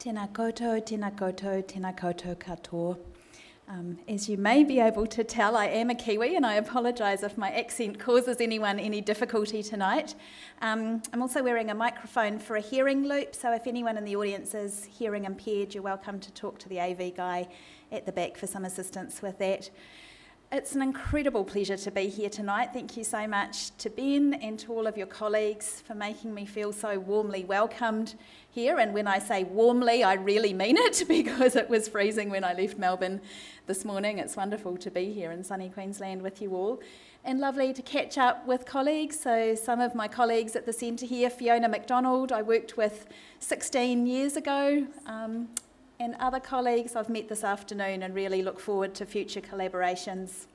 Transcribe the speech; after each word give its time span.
Tēnā 0.00 0.30
koutou, 0.32 0.80
tēnā 0.80 1.10
koutou, 1.12 1.60
tēnā 1.68 1.90
koutou 1.92 2.34
katoa. 2.40 2.96
Um, 3.68 3.98
as 4.08 4.30
you 4.30 4.38
may 4.38 4.64
be 4.64 4.80
able 4.80 5.06
to 5.06 5.22
tell, 5.22 5.54
I 5.54 5.66
am 5.66 5.90
a 5.90 5.94
Kiwi 5.94 6.36
and 6.36 6.46
I 6.46 6.54
apologise 6.54 7.22
if 7.22 7.36
my 7.36 7.50
accent 7.50 7.98
causes 7.98 8.38
anyone 8.40 8.78
any 8.78 9.02
difficulty 9.02 9.62
tonight. 9.62 10.14
Um, 10.62 11.02
I'm 11.12 11.20
also 11.20 11.42
wearing 11.42 11.68
a 11.68 11.74
microphone 11.74 12.38
for 12.38 12.56
a 12.56 12.62
hearing 12.62 13.06
loop, 13.06 13.34
so 13.34 13.52
if 13.52 13.66
anyone 13.66 13.98
in 13.98 14.06
the 14.06 14.16
audience 14.16 14.54
is 14.54 14.86
hearing 14.86 15.26
impaired, 15.26 15.74
you're 15.74 15.82
welcome 15.82 16.18
to 16.20 16.32
talk 16.32 16.58
to 16.60 16.70
the 16.70 16.80
AV 16.80 17.14
guy 17.14 17.48
at 17.92 18.06
the 18.06 18.12
back 18.12 18.38
for 18.38 18.46
some 18.46 18.64
assistance 18.64 19.20
with 19.20 19.36
that. 19.36 19.68
It's 20.52 20.74
an 20.74 20.82
incredible 20.82 21.44
pleasure 21.44 21.76
to 21.76 21.92
be 21.92 22.08
here 22.08 22.28
tonight. 22.28 22.70
Thank 22.72 22.96
you 22.96 23.04
so 23.04 23.28
much 23.28 23.70
to 23.76 23.88
Ben 23.88 24.34
and 24.34 24.58
to 24.58 24.72
all 24.72 24.88
of 24.88 24.96
your 24.96 25.06
colleagues 25.06 25.80
for 25.86 25.94
making 25.94 26.34
me 26.34 26.44
feel 26.44 26.72
so 26.72 26.98
warmly 26.98 27.44
welcomed 27.44 28.16
here. 28.50 28.80
And 28.80 28.92
when 28.92 29.06
I 29.06 29.20
say 29.20 29.44
warmly, 29.44 30.02
I 30.02 30.14
really 30.14 30.52
mean 30.52 30.76
it 30.76 31.04
because 31.08 31.54
it 31.54 31.70
was 31.70 31.86
freezing 31.86 32.30
when 32.30 32.42
I 32.42 32.54
left 32.54 32.78
Melbourne 32.78 33.20
this 33.68 33.84
morning. 33.84 34.18
It's 34.18 34.34
wonderful 34.34 34.76
to 34.78 34.90
be 34.90 35.12
here 35.12 35.30
in 35.30 35.44
sunny 35.44 35.68
Queensland 35.68 36.20
with 36.20 36.42
you 36.42 36.56
all. 36.56 36.82
And 37.24 37.38
lovely 37.38 37.72
to 37.72 37.82
catch 37.82 38.18
up 38.18 38.44
with 38.44 38.66
colleagues. 38.66 39.20
So, 39.20 39.54
some 39.54 39.78
of 39.78 39.94
my 39.94 40.08
colleagues 40.08 40.56
at 40.56 40.66
the 40.66 40.72
centre 40.72 41.06
here, 41.06 41.30
Fiona 41.30 41.68
McDonald, 41.68 42.32
I 42.32 42.42
worked 42.42 42.76
with 42.76 43.06
16 43.38 44.04
years 44.04 44.34
ago. 44.34 44.84
Um, 45.06 45.48
and 46.00 46.16
other 46.18 46.40
colleagues 46.40 46.96
I've 46.96 47.10
met 47.10 47.28
this 47.28 47.44
afternoon 47.44 48.02
and 48.02 48.14
really 48.14 48.42
look 48.42 48.58
forward 48.58 48.94
to 48.96 49.06
future 49.06 49.42
collaborations. 49.42 50.46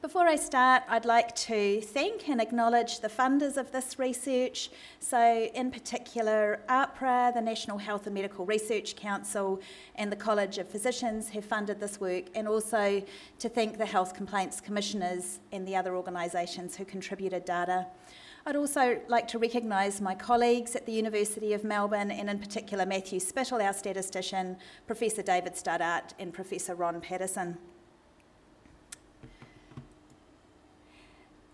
Before 0.00 0.28
I 0.28 0.36
start, 0.36 0.82
I'd 0.86 1.06
like 1.06 1.34
to 1.36 1.80
thank 1.80 2.28
and 2.28 2.40
acknowledge 2.40 3.00
the 3.00 3.08
funders 3.08 3.56
of 3.56 3.72
this 3.72 3.98
research. 3.98 4.70
So, 5.00 5.48
in 5.54 5.70
particular, 5.70 6.60
AHPRA, 6.68 7.32
the 7.32 7.40
National 7.40 7.78
Health 7.78 8.06
and 8.06 8.14
Medical 8.14 8.44
Research 8.44 8.96
Council, 8.96 9.60
and 9.96 10.12
the 10.12 10.16
College 10.16 10.58
of 10.58 10.68
Physicians 10.68 11.30
have 11.30 11.44
funded 11.44 11.80
this 11.80 12.00
work, 12.00 12.24
and 12.34 12.46
also 12.46 13.02
to 13.38 13.48
thank 13.48 13.78
the 13.78 13.86
Health 13.86 14.14
Complaints 14.14 14.60
Commissioners 14.60 15.40
and 15.52 15.66
the 15.66 15.74
other 15.74 15.96
organisations 15.96 16.76
who 16.76 16.84
contributed 16.84 17.46
data. 17.46 17.86
I'd 18.46 18.56
also 18.56 19.00
like 19.08 19.26
to 19.28 19.38
recognise 19.38 20.02
my 20.02 20.14
colleagues 20.14 20.76
at 20.76 20.84
the 20.84 20.92
University 20.92 21.54
of 21.54 21.64
Melbourne, 21.64 22.10
and 22.10 22.28
in 22.28 22.38
particular 22.38 22.84
Matthew 22.84 23.18
Spittal, 23.18 23.62
our 23.62 23.72
statistician, 23.72 24.58
Professor 24.86 25.22
David 25.22 25.54
Studdert, 25.54 26.12
and 26.18 26.30
Professor 26.30 26.74
Ron 26.74 27.00
Paterson. 27.00 27.56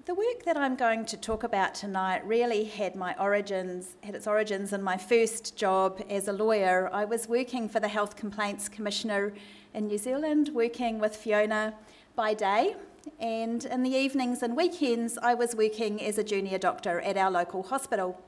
The 0.07 0.15
work 0.17 0.45
that 0.45 0.57
I'm 0.57 0.75
going 0.75 1.05
to 1.05 1.17
talk 1.17 1.45
about 1.45 1.77
tonight 1.77 2.27
really 2.27 2.65
had 2.65 2.97
my 2.97 3.15
origins, 3.21 3.95
had 4.03 4.17
its 4.17 4.27
origins 4.27 4.73
in 4.73 4.83
my 4.83 4.97
first 4.97 5.57
job 5.57 6.03
as 6.11 6.27
a 6.27 6.33
lawyer. 6.33 6.91
I 6.93 7.05
was 7.05 7.29
working 7.29 7.69
for 7.69 7.79
the 7.79 7.87
Health 7.87 8.17
Complaints 8.17 8.69
Commissioner 8.69 9.33
in 9.75 9.87
New 9.87 9.99
Zealand, 9.99 10.51
working 10.53 10.99
with 10.99 11.15
Fiona 11.15 11.75
by 12.17 12.35
day 12.35 12.75
and 13.19 13.65
in 13.65 13.83
the 13.83 13.91
evenings 13.91 14.43
and 14.43 14.57
weekends, 14.57 15.19
I 15.19 15.35
was 15.35 15.55
working 15.55 16.03
as 16.03 16.19
a 16.19 16.25
junior 16.25 16.59
doctor 16.59 17.01
at 17.01 17.17
our 17.17 17.31
local 17.31 17.63
hospital. 17.63 18.21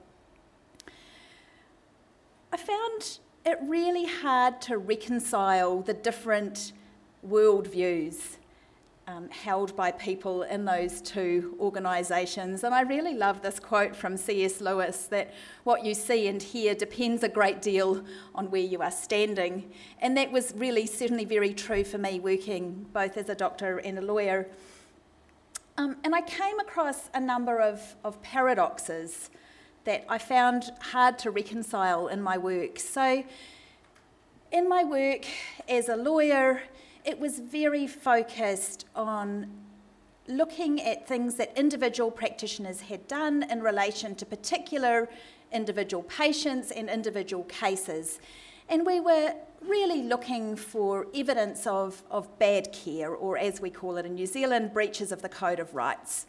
I 2.52 2.56
found 2.56 3.18
it 3.44 3.58
really 3.62 4.06
hard 4.06 4.60
to 4.62 4.78
reconcile 4.78 5.80
the 5.80 5.94
different 5.94 6.72
worldviews 7.26 8.36
um, 9.08 9.28
held 9.30 9.74
by 9.74 9.90
people 9.90 10.42
in 10.42 10.64
those 10.64 11.00
two 11.00 11.56
organisations. 11.58 12.62
And 12.64 12.74
I 12.74 12.82
really 12.82 13.14
love 13.14 13.42
this 13.42 13.58
quote 13.58 13.96
from 13.96 14.16
C.S. 14.16 14.60
Lewis 14.60 15.06
that 15.06 15.34
what 15.64 15.84
you 15.84 15.94
see 15.94 16.28
and 16.28 16.42
hear 16.42 16.74
depends 16.74 17.22
a 17.22 17.28
great 17.28 17.60
deal 17.60 18.04
on 18.34 18.50
where 18.50 18.62
you 18.62 18.80
are 18.80 18.90
standing. 18.90 19.72
And 20.00 20.16
that 20.16 20.30
was 20.30 20.54
really 20.56 20.86
certainly 20.86 21.24
very 21.24 21.52
true 21.52 21.84
for 21.84 21.98
me 21.98 22.20
working 22.20 22.86
both 22.92 23.16
as 23.16 23.28
a 23.28 23.34
doctor 23.34 23.78
and 23.78 23.98
a 23.98 24.02
lawyer. 24.02 24.48
Um, 25.76 25.96
and 26.04 26.14
I 26.14 26.20
came 26.20 26.60
across 26.60 27.10
a 27.14 27.20
number 27.20 27.58
of, 27.58 27.96
of 28.04 28.22
paradoxes 28.22 29.30
that 29.84 30.04
I 30.08 30.18
found 30.18 30.70
hard 30.80 31.18
to 31.20 31.30
reconcile 31.30 32.06
in 32.06 32.22
my 32.22 32.38
work. 32.38 32.78
So, 32.78 33.24
in 34.52 34.68
my 34.68 34.84
work 34.84 35.24
as 35.68 35.88
a 35.88 35.96
lawyer, 35.96 36.60
it 37.04 37.18
was 37.18 37.38
very 37.40 37.86
focused 37.86 38.86
on 38.94 39.48
looking 40.28 40.80
at 40.80 41.08
things 41.08 41.34
that 41.34 41.56
individual 41.56 42.10
practitioners 42.10 42.82
had 42.82 43.06
done 43.08 43.44
in 43.50 43.60
relation 43.60 44.14
to 44.14 44.24
particular 44.24 45.08
individual 45.52 46.02
patients 46.04 46.70
and 46.70 46.88
individual 46.88 47.44
cases. 47.44 48.20
And 48.68 48.86
we 48.86 49.00
were 49.00 49.34
really 49.60 50.02
looking 50.02 50.56
for 50.56 51.06
evidence 51.14 51.66
of, 51.66 52.02
of 52.10 52.38
bad 52.38 52.72
care, 52.72 53.10
or 53.10 53.36
as 53.36 53.60
we 53.60 53.70
call 53.70 53.96
it 53.96 54.06
in 54.06 54.14
New 54.14 54.26
Zealand, 54.26 54.72
breaches 54.72 55.12
of 55.12 55.22
the 55.22 55.28
Code 55.28 55.58
of 55.58 55.74
Rights. 55.74 56.26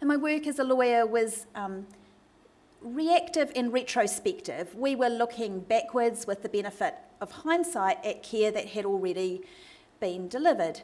And 0.00 0.08
my 0.08 0.16
work 0.16 0.46
as 0.46 0.58
a 0.58 0.64
lawyer 0.64 1.06
was 1.06 1.46
um, 1.54 1.86
reactive 2.82 3.52
and 3.54 3.72
retrospective. 3.72 4.74
We 4.74 4.96
were 4.96 5.08
looking 5.08 5.60
backwards 5.60 6.26
with 6.26 6.42
the 6.42 6.48
benefit 6.48 6.94
of 7.20 7.30
hindsight 7.30 8.04
at 8.04 8.22
care 8.22 8.50
that 8.50 8.68
had 8.68 8.84
already 8.84 9.42
been 10.00 10.28
delivered. 10.28 10.82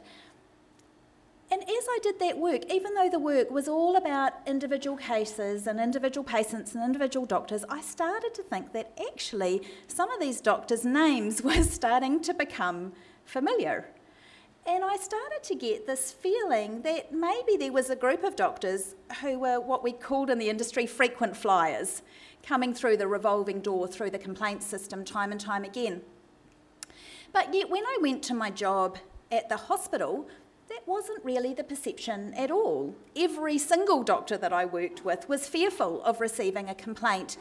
And 1.51 1.63
as 1.63 1.67
I 1.69 1.99
did 2.03 2.19
that 2.19 2.37
work, 2.37 2.71
even 2.71 2.93
though 2.93 3.09
the 3.09 3.19
work 3.19 3.49
was 3.49 3.67
all 3.67 3.95
about 3.95 4.33
individual 4.45 4.97
cases 4.97 5.65
and 5.65 5.79
individual 5.79 6.23
patients 6.23 6.75
and 6.75 6.83
individual 6.83 7.25
doctors, 7.25 7.65
I 7.67 7.81
started 7.81 8.35
to 8.35 8.43
think 8.43 8.71
that 8.73 8.97
actually 9.11 9.61
some 9.87 10.11
of 10.11 10.19
these 10.19 10.41
doctors' 10.41 10.85
names 10.85 11.41
were 11.43 11.63
starting 11.63 12.21
to 12.21 12.33
become 12.33 12.93
familiar. 13.25 13.87
And 14.69 14.85
I 14.85 14.97
started 14.97 15.41
to 15.41 15.55
get 15.55 15.87
this 15.87 16.11
feeling 16.11 16.83
that 16.83 17.11
maybe 17.11 17.57
there 17.57 17.71
was 17.71 17.89
a 17.89 17.95
group 17.95 18.23
of 18.23 18.35
doctors 18.35 18.93
who 19.19 19.39
were 19.39 19.59
what 19.59 19.83
we 19.83 19.91
called 19.91 20.29
in 20.29 20.37
the 20.37 20.47
industry 20.47 20.85
frequent 20.85 21.35
flyers, 21.35 22.03
coming 22.43 22.75
through 22.75 22.97
the 22.97 23.07
revolving 23.07 23.61
door 23.61 23.87
through 23.87 24.11
the 24.11 24.19
complaints 24.19 24.67
system 24.67 25.03
time 25.03 25.31
and 25.31 25.41
time 25.41 25.63
again. 25.63 26.03
But 27.33 27.51
yet, 27.51 27.71
when 27.71 27.83
I 27.83 27.97
went 27.99 28.21
to 28.25 28.35
my 28.35 28.51
job 28.51 28.99
at 29.31 29.49
the 29.49 29.57
hospital, 29.57 30.27
that 30.67 30.87
wasn't 30.87 31.25
really 31.25 31.55
the 31.55 31.63
perception 31.63 32.35
at 32.35 32.51
all. 32.51 32.93
Every 33.15 33.57
single 33.57 34.03
doctor 34.03 34.37
that 34.37 34.53
I 34.53 34.65
worked 34.65 35.03
with 35.03 35.27
was 35.27 35.47
fearful 35.47 36.03
of 36.03 36.21
receiving 36.21 36.69
a 36.69 36.75
complaint. 36.75 37.37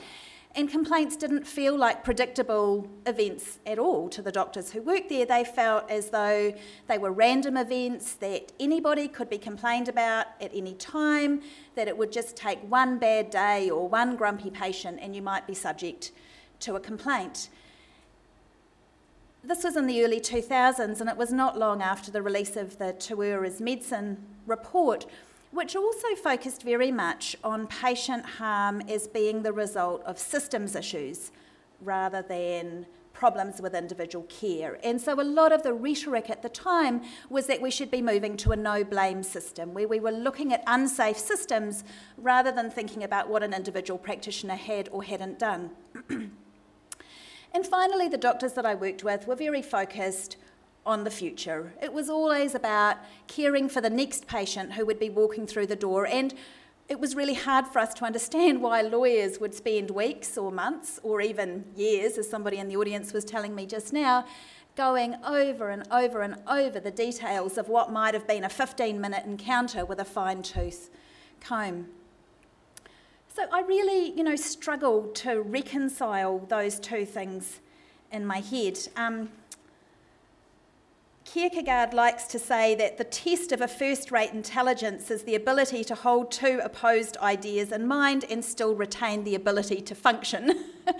And 0.58 0.68
complaints 0.68 1.14
didn't 1.14 1.46
feel 1.46 1.78
like 1.78 2.02
predictable 2.02 2.90
events 3.06 3.60
at 3.64 3.78
all 3.78 4.08
to 4.08 4.20
the 4.20 4.32
doctors 4.32 4.72
who 4.72 4.82
worked 4.82 5.08
there. 5.08 5.24
They 5.24 5.44
felt 5.44 5.88
as 5.88 6.10
though 6.10 6.52
they 6.88 6.98
were 6.98 7.12
random 7.12 7.56
events 7.56 8.14
that 8.14 8.50
anybody 8.58 9.06
could 9.06 9.30
be 9.30 9.38
complained 9.38 9.88
about 9.88 10.26
at 10.40 10.50
any 10.52 10.74
time, 10.74 11.42
that 11.76 11.86
it 11.86 11.96
would 11.96 12.10
just 12.10 12.34
take 12.34 12.58
one 12.68 12.98
bad 12.98 13.30
day 13.30 13.70
or 13.70 13.88
one 13.88 14.16
grumpy 14.16 14.50
patient 14.50 14.98
and 15.00 15.14
you 15.14 15.22
might 15.22 15.46
be 15.46 15.54
subject 15.54 16.10
to 16.58 16.74
a 16.74 16.80
complaint. 16.80 17.50
This 19.44 19.62
was 19.62 19.76
in 19.76 19.86
the 19.86 20.02
early 20.04 20.18
2000s, 20.18 21.00
and 21.00 21.08
it 21.08 21.16
was 21.16 21.32
not 21.32 21.56
long 21.56 21.80
after 21.82 22.10
the 22.10 22.20
release 22.20 22.56
of 22.56 22.78
the 22.78 22.92
Te 22.94 23.14
Medicine 23.14 24.26
report, 24.44 25.06
which 25.50 25.74
also 25.74 26.14
focused 26.22 26.62
very 26.62 26.90
much 26.90 27.36
on 27.42 27.66
patient 27.66 28.24
harm 28.24 28.80
as 28.82 29.06
being 29.06 29.42
the 29.42 29.52
result 29.52 30.02
of 30.04 30.18
systems 30.18 30.74
issues 30.74 31.30
rather 31.80 32.22
than 32.22 32.86
problems 33.12 33.60
with 33.60 33.74
individual 33.74 34.24
care. 34.28 34.78
And 34.84 35.00
so 35.00 35.20
a 35.20 35.22
lot 35.22 35.50
of 35.50 35.64
the 35.64 35.72
rhetoric 35.72 36.30
at 36.30 36.42
the 36.42 36.48
time 36.48 37.02
was 37.28 37.46
that 37.46 37.60
we 37.60 37.70
should 37.70 37.90
be 37.90 38.00
moving 38.00 38.36
to 38.38 38.52
a 38.52 38.56
no 38.56 38.84
blame 38.84 39.24
system 39.24 39.74
where 39.74 39.88
we 39.88 39.98
were 39.98 40.12
looking 40.12 40.52
at 40.52 40.62
unsafe 40.68 41.18
systems 41.18 41.82
rather 42.16 42.52
than 42.52 42.70
thinking 42.70 43.02
about 43.02 43.28
what 43.28 43.42
an 43.42 43.52
individual 43.52 43.98
practitioner 43.98 44.54
had 44.54 44.88
or 44.92 45.02
hadn't 45.02 45.38
done. 45.38 45.70
And 47.54 47.66
finally, 47.66 48.08
the 48.08 48.18
doctors 48.18 48.52
that 48.54 48.66
I 48.66 48.74
worked 48.74 49.04
with 49.04 49.26
were 49.26 49.34
very 49.34 49.62
focused 49.62 50.36
on 50.88 51.04
the 51.04 51.10
future. 51.10 51.74
It 51.82 51.92
was 51.92 52.08
always 52.08 52.54
about 52.54 52.96
caring 53.26 53.68
for 53.68 53.82
the 53.82 53.90
next 53.90 54.26
patient 54.26 54.72
who 54.72 54.86
would 54.86 54.98
be 54.98 55.10
walking 55.10 55.46
through 55.46 55.66
the 55.66 55.76
door, 55.76 56.06
and 56.06 56.34
it 56.88 56.98
was 56.98 57.14
really 57.14 57.34
hard 57.34 57.66
for 57.66 57.78
us 57.78 57.92
to 57.94 58.06
understand 58.06 58.62
why 58.66 58.80
lawyers 58.80 59.38
would 59.38 59.54
spend 59.54 59.90
weeks 59.90 60.38
or 60.38 60.50
months 60.50 60.98
or 61.02 61.20
even 61.20 61.66
years, 61.76 62.16
as 62.16 62.28
somebody 62.28 62.56
in 62.56 62.68
the 62.68 62.76
audience 62.76 63.12
was 63.12 63.24
telling 63.26 63.54
me 63.54 63.66
just 63.66 63.92
now, 63.92 64.24
going 64.76 65.14
over 65.26 65.68
and 65.68 65.86
over 65.90 66.22
and 66.22 66.36
over 66.48 66.80
the 66.80 66.90
details 66.90 67.58
of 67.58 67.68
what 67.68 67.92
might 67.92 68.14
have 68.14 68.26
been 68.26 68.44
a 68.44 68.48
15 68.48 68.98
minute 68.98 69.26
encounter 69.26 69.84
with 69.84 70.00
a 70.00 70.04
fine 70.06 70.42
tooth 70.42 70.88
comb. 71.38 71.86
So 73.36 73.44
I 73.52 73.60
really, 73.60 74.10
you 74.12 74.24
know, 74.24 74.36
struggled 74.36 75.14
to 75.16 75.42
reconcile 75.42 76.38
those 76.48 76.80
two 76.80 77.04
things 77.04 77.60
in 78.10 78.24
my 78.24 78.40
head. 78.40 78.78
Um, 78.96 79.28
Kierkegaard 81.32 81.92
likes 81.92 82.24
to 82.24 82.38
say 82.38 82.74
that 82.76 82.96
the 82.96 83.04
test 83.04 83.52
of 83.52 83.60
a 83.60 83.68
first 83.68 84.10
rate 84.10 84.32
intelligence 84.32 85.10
is 85.10 85.24
the 85.24 85.34
ability 85.34 85.84
to 85.84 85.94
hold 85.94 86.30
two 86.30 86.58
opposed 86.64 87.18
ideas 87.18 87.70
in 87.70 87.86
mind 87.86 88.24
and 88.30 88.42
still 88.42 88.74
retain 88.74 89.24
the 89.24 89.34
ability 89.34 89.82
to 89.82 89.94
function. 89.94 90.64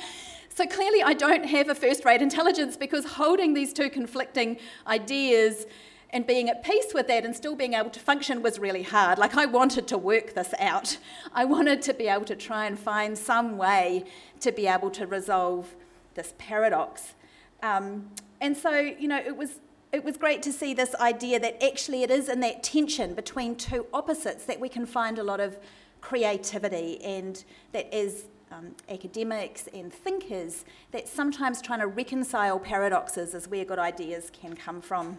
So 0.55 0.67
clearly, 0.67 1.05
I 1.05 1.15
don't 1.15 1.47
have 1.47 1.69
a 1.69 1.75
first 1.77 2.05
rate 2.05 2.21
intelligence 2.21 2.77
because 2.77 3.05
holding 3.05 3.55
these 3.55 3.73
two 3.73 3.89
conflicting 3.89 4.59
ideas 4.89 5.67
and 6.11 6.27
being 6.27 6.51
at 6.51 6.65
peace 6.65 6.93
with 6.93 7.07
that 7.07 7.25
and 7.25 7.37
still 7.37 7.55
being 7.55 7.75
able 7.75 7.91
to 7.91 8.01
function 8.01 8.43
was 8.43 8.59
really 8.59 8.83
hard. 8.83 9.19
Like, 9.21 9.37
I 9.37 9.47
wanted 9.47 9.87
to 9.87 9.97
work 9.97 10.35
this 10.35 10.53
out. 10.59 10.99
I 11.33 11.45
wanted 11.45 11.81
to 11.83 11.95
be 11.95 12.09
able 12.09 12.25
to 12.25 12.35
try 12.35 12.67
and 12.67 12.77
find 12.77 13.17
some 13.17 13.57
way 13.57 14.03
to 14.41 14.51
be 14.51 14.67
able 14.67 14.91
to 14.91 15.07
resolve 15.07 15.77
this 16.15 16.35
paradox. 16.39 17.15
Um, 17.63 18.11
and 18.41 18.57
so, 18.57 18.77
you 18.81 19.07
know, 19.07 19.19
it 19.19 19.37
was. 19.37 19.61
It 19.91 20.05
was 20.05 20.19
great 20.19 20.43
to 20.43 20.53
see 20.53 20.75
this 20.75 20.95
idea 20.97 21.41
that 21.41 21.63
actually 21.65 22.03
it 22.03 22.11
is 22.11 22.29
in 22.29 22.41
that 22.41 22.63
tension 22.63 23.15
between 23.15 23.57
two 23.57 23.87
opposites 23.95 24.45
that 24.45 24.61
we 24.61 24.69
can 24.69 24.85
find 24.85 25.19
a 25.19 25.23
lot 25.23 25.41
of 25.41 25.59
creativity, 26.03 27.03
and 27.03 27.43
that 27.73 27.93
as 27.93 28.27
um, 28.53 28.75
academics 28.89 29.67
and 29.73 29.93
thinkers, 29.93 30.65
that 30.93 31.09
sometimes 31.09 31.63
trying 31.63 31.81
to 31.81 31.87
reconcile 31.87 32.59
paradoxes 32.59 33.35
is 33.35 33.49
where 33.49 33.65
good 33.65 33.79
ideas 33.79 34.31
can 34.31 34.55
come 34.55 34.81
from. 34.81 35.17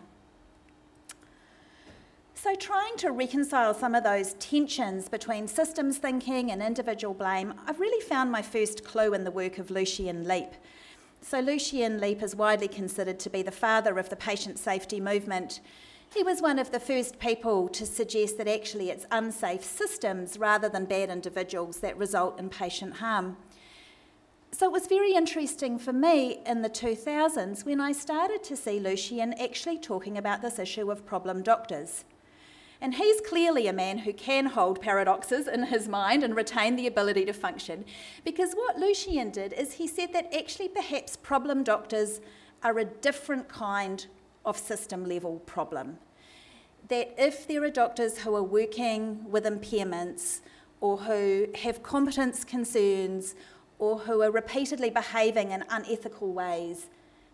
So, 2.36 2.56
trying 2.56 2.96
to 2.98 3.12
reconcile 3.12 3.74
some 3.74 3.96
of 3.96 4.04
those 4.04 4.36
tensions 4.36 5.10
between 5.10 5.48
systems 5.48 5.98
thinking 5.98 6.52
and 6.52 6.62
individual 6.62 7.14
blame, 7.14 7.54
I've 7.68 7.80
really 7.80 8.02
found 8.06 8.32
my 8.32 8.42
first 8.42 8.86
clue 8.86 9.14
in 9.14 9.26
the 9.26 9.32
work 9.32 9.58
of 9.58 9.70
Lucian 9.70 10.26
Leape. 10.26 10.54
So, 11.22 11.40
Lucian 11.40 12.00
Leape 12.00 12.24
is 12.24 12.36
widely 12.36 12.68
considered 12.68 13.20
to 13.20 13.30
be 13.30 13.42
the 13.42 13.52
father 13.52 14.00
of 14.00 14.10
the 14.10 14.16
patient 14.16 14.58
safety 14.58 15.00
movement. 15.00 15.60
He 16.12 16.24
was 16.24 16.42
one 16.42 16.58
of 16.58 16.72
the 16.72 16.80
first 16.80 17.20
people 17.20 17.68
to 17.70 17.86
suggest 17.86 18.38
that 18.38 18.48
actually 18.48 18.90
it's 18.90 19.06
unsafe 19.12 19.64
systems 19.64 20.40
rather 20.40 20.68
than 20.68 20.86
bad 20.86 21.10
individuals 21.10 21.82
that 21.82 21.98
result 21.98 22.40
in 22.40 22.50
patient 22.50 22.96
harm. 22.96 23.38
So 24.52 24.66
it 24.66 24.72
was 24.72 24.88
very 24.88 25.14
interesting 25.14 25.78
for 25.78 25.94
me 25.94 26.40
in 26.46 26.64
the 26.64 26.70
2000s 26.70 27.64
when 27.64 27.80
I 27.80 27.92
started 27.92 28.44
to 28.46 28.56
see 28.56 28.80
Lucian 28.80 29.34
actually 29.34 29.78
talking 29.78 30.18
about 30.18 30.42
this 30.42 30.58
issue 30.58 30.90
of 30.90 31.06
problem 31.06 31.44
doctors. 31.44 32.06
And 32.82 32.96
he's 32.96 33.20
clearly 33.22 33.68
a 33.68 33.74
man 33.74 34.00
who 34.00 34.14
can 34.14 34.46
hold 34.46 34.82
paradoxes 34.82 35.48
in 35.48 35.64
his 35.64 35.88
mind 35.88 36.24
and 36.24 36.36
retain 36.36 36.78
the 36.78 36.88
ability 36.88 37.26
to 37.26 37.34
function. 37.34 37.84
Because 38.24 38.54
what 38.54 38.78
Lucian 38.78 39.32
did 39.32 39.52
is 39.54 39.74
he 39.74 39.88
said 39.88 40.14
that 40.14 40.34
actually 40.34 40.70
perhaps 40.70 41.18
problem 41.18 41.64
doctors 41.64 42.22
are 42.64 42.80
a 42.80 42.86
different 42.86 43.50
kind 43.50 44.08
of 44.46 44.58
system 44.58 45.06
level 45.06 45.40
problem. 45.46 45.98
That 46.88 47.14
if 47.18 47.48
there 47.48 47.64
are 47.64 47.70
doctors 47.70 48.20
who 48.20 48.34
are 48.36 48.44
working 48.44 49.30
with 49.30 49.44
impairments 49.44 50.40
or 50.80 50.98
who 51.00 51.48
have 51.56 51.84
competence 51.84 52.46
concerns 52.46 53.36
or 53.78 54.00
who 54.00 54.22
are 54.22 54.32
repeatedly 54.32 54.90
behaving 54.90 55.52
in 55.52 55.66
unethical 55.70 56.32
ways, 56.32 56.88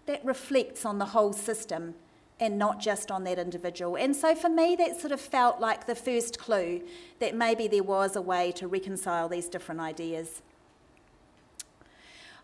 that 0.07 0.25
reflects 0.25 0.85
on 0.85 0.97
the 0.97 1.05
whole 1.05 1.33
system 1.33 1.93
and 2.39 2.57
not 2.57 2.79
just 2.79 3.11
on 3.11 3.23
that 3.23 3.39
individual. 3.39 3.95
And 3.95 4.15
so 4.15 4.35
for 4.35 4.49
me, 4.49 4.75
that 4.75 4.99
sort 4.99 5.13
of 5.13 5.21
felt 5.21 5.59
like 5.59 5.85
the 5.85 5.95
first 5.95 6.37
clue 6.37 6.81
that 7.19 7.33
maybe 7.35 7.67
there 7.67 7.83
was 7.83 8.15
a 8.15 8.21
way 8.21 8.51
to 8.53 8.67
reconcile 8.67 9.29
these 9.29 9.47
different 9.47 9.79
ideas. 9.79 10.41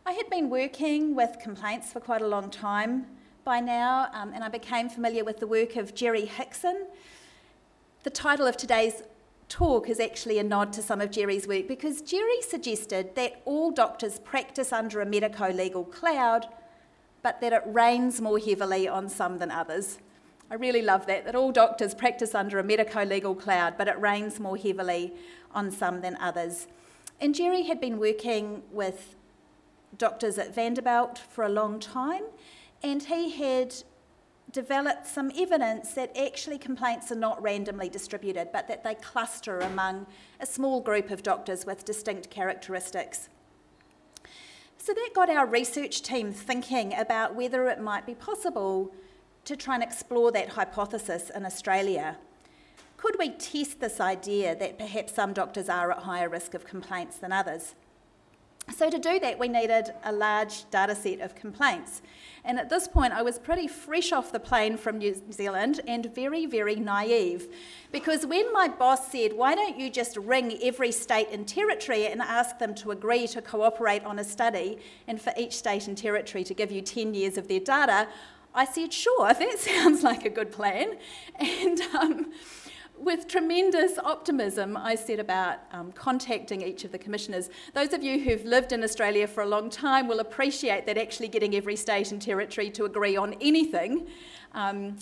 I 0.05 0.13
had 0.13 0.29
been 0.29 0.49
working 0.49 1.15
with 1.15 1.37
complaints 1.39 1.91
for 1.91 1.99
quite 1.99 2.21
a 2.21 2.27
long 2.27 2.49
time 2.49 3.05
by 3.43 3.59
now, 3.59 4.07
um, 4.13 4.31
and 4.33 4.43
I 4.43 4.49
became 4.49 4.89
familiar 4.89 5.23
with 5.23 5.39
the 5.39 5.47
work 5.47 5.75
of 5.75 5.93
Jerry 5.93 6.25
Hickson. 6.25 6.87
The 8.03 8.09
title 8.09 8.47
of 8.47 8.57
today's 8.57 9.03
talk 9.49 9.89
is 9.89 9.99
actually 9.99 10.39
a 10.39 10.43
nod 10.43 10.71
to 10.73 10.81
some 10.81 11.01
of 11.01 11.11
Jerry's 11.11 11.47
work 11.47 11.67
because 11.67 12.01
Jerry 12.01 12.41
suggested 12.41 13.15
that 13.15 13.41
all 13.45 13.69
doctors 13.69 14.19
practice 14.19 14.71
under 14.71 15.01
a 15.01 15.05
medico 15.05 15.51
legal 15.51 15.83
cloud 15.83 16.47
but 17.23 17.41
that 17.41 17.53
it 17.53 17.63
rains 17.65 18.21
more 18.21 18.39
heavily 18.39 18.87
on 18.87 19.09
some 19.09 19.37
than 19.37 19.51
others. 19.51 19.99
I 20.49 20.55
really 20.55 20.81
love 20.81 21.05
that, 21.05 21.25
that 21.25 21.35
all 21.35 21.51
doctors 21.51 21.93
practice 21.93 22.35
under 22.35 22.59
a 22.59 22.63
medico 22.63 23.05
legal 23.05 23.35
cloud, 23.35 23.75
but 23.77 23.87
it 23.87 23.99
rains 23.99 24.39
more 24.39 24.57
heavily 24.57 25.13
on 25.53 25.71
some 25.71 26.01
than 26.01 26.17
others. 26.17 26.67
And 27.21 27.33
Jerry 27.33 27.63
had 27.63 27.79
been 27.79 27.99
working 27.99 28.63
with 28.71 29.15
doctors 29.97 30.37
at 30.37 30.53
Vanderbilt 30.53 31.19
for 31.19 31.43
a 31.43 31.49
long 31.49 31.79
time, 31.79 32.23
and 32.83 33.03
he 33.03 33.29
had 33.29 33.75
developed 34.51 35.07
some 35.07 35.31
evidence 35.37 35.93
that 35.93 36.15
actually 36.17 36.57
complaints 36.57 37.11
are 37.11 37.15
not 37.15 37.41
randomly 37.41 37.87
distributed, 37.87 38.49
but 38.51 38.67
that 38.67 38.83
they 38.83 38.95
cluster 38.95 39.59
among 39.59 40.05
a 40.39 40.45
small 40.45 40.81
group 40.81 41.11
of 41.11 41.23
doctors 41.23 41.65
with 41.65 41.85
distinct 41.85 42.29
characteristics. 42.29 43.29
So 44.83 44.95
that 44.95 45.09
got 45.13 45.29
our 45.29 45.45
research 45.45 46.01
team 46.01 46.33
thinking 46.33 46.95
about 46.97 47.35
whether 47.35 47.67
it 47.67 47.79
might 47.79 48.07
be 48.07 48.15
possible 48.15 48.91
to 49.45 49.55
try 49.55 49.75
and 49.75 49.83
explore 49.83 50.31
that 50.31 50.49
hypothesis 50.49 51.29
in 51.29 51.45
Australia. 51.45 52.17
Could 52.97 53.15
we 53.19 53.29
test 53.29 53.79
this 53.79 53.99
idea 53.99 54.55
that 54.55 54.79
perhaps 54.79 55.13
some 55.13 55.33
doctors 55.33 55.69
are 55.69 55.91
at 55.91 55.99
higher 55.99 56.27
risk 56.27 56.55
of 56.55 56.65
complaints 56.65 57.17
than 57.17 57.31
others? 57.31 57.75
So, 58.69 58.89
to 58.89 58.99
do 58.99 59.19
that, 59.19 59.37
we 59.37 59.47
needed 59.47 59.91
a 60.03 60.11
large 60.11 60.69
data 60.69 60.95
set 60.95 61.19
of 61.19 61.35
complaints. 61.35 62.01
And 62.43 62.57
at 62.57 62.69
this 62.69 62.87
point, 62.87 63.13
I 63.13 63.21
was 63.21 63.37
pretty 63.37 63.67
fresh 63.67 64.11
off 64.11 64.31
the 64.31 64.39
plane 64.39 64.77
from 64.77 64.97
New 64.97 65.15
Zealand 65.31 65.81
and 65.87 66.13
very, 66.15 66.45
very 66.45 66.75
naive. 66.75 67.47
Because 67.91 68.25
when 68.25 68.51
my 68.53 68.67
boss 68.67 69.11
said, 69.11 69.33
Why 69.33 69.55
don't 69.55 69.77
you 69.77 69.89
just 69.89 70.17
ring 70.17 70.57
every 70.63 70.91
state 70.91 71.27
and 71.31 71.47
territory 71.47 72.07
and 72.07 72.21
ask 72.21 72.57
them 72.59 72.73
to 72.75 72.91
agree 72.91 73.27
to 73.27 73.41
cooperate 73.41 74.03
on 74.03 74.19
a 74.19 74.23
study, 74.23 74.77
and 75.07 75.21
for 75.21 75.33
each 75.37 75.53
state 75.53 75.87
and 75.87 75.97
territory 75.97 76.43
to 76.43 76.53
give 76.53 76.71
you 76.71 76.81
10 76.81 77.13
years 77.13 77.37
of 77.37 77.47
their 77.47 77.59
data, 77.59 78.07
I 78.53 78.65
said, 78.65 78.93
Sure, 78.93 79.33
that 79.33 79.59
sounds 79.59 80.03
like 80.03 80.25
a 80.25 80.29
good 80.29 80.51
plan. 80.51 80.97
And 81.39 81.81
um, 81.99 82.31
with 83.01 83.27
tremendous 83.27 83.97
optimism, 83.97 84.77
I 84.77 84.93
set 84.95 85.19
about 85.19 85.59
um, 85.71 85.91
contacting 85.91 86.61
each 86.61 86.83
of 86.83 86.91
the 86.91 86.99
commissioners. 86.99 87.49
Those 87.73 87.93
of 87.93 88.03
you 88.03 88.19
who've 88.19 88.45
lived 88.45 88.71
in 88.71 88.83
Australia 88.83 89.27
for 89.27 89.41
a 89.41 89.47
long 89.47 89.69
time 89.69 90.07
will 90.07 90.19
appreciate 90.19 90.85
that 90.85 90.97
actually 90.97 91.27
getting 91.27 91.55
every 91.55 91.75
state 91.75 92.11
and 92.11 92.21
territory 92.21 92.69
to 92.71 92.85
agree 92.85 93.17
on 93.17 93.33
anything 93.41 94.07
um, 94.53 94.97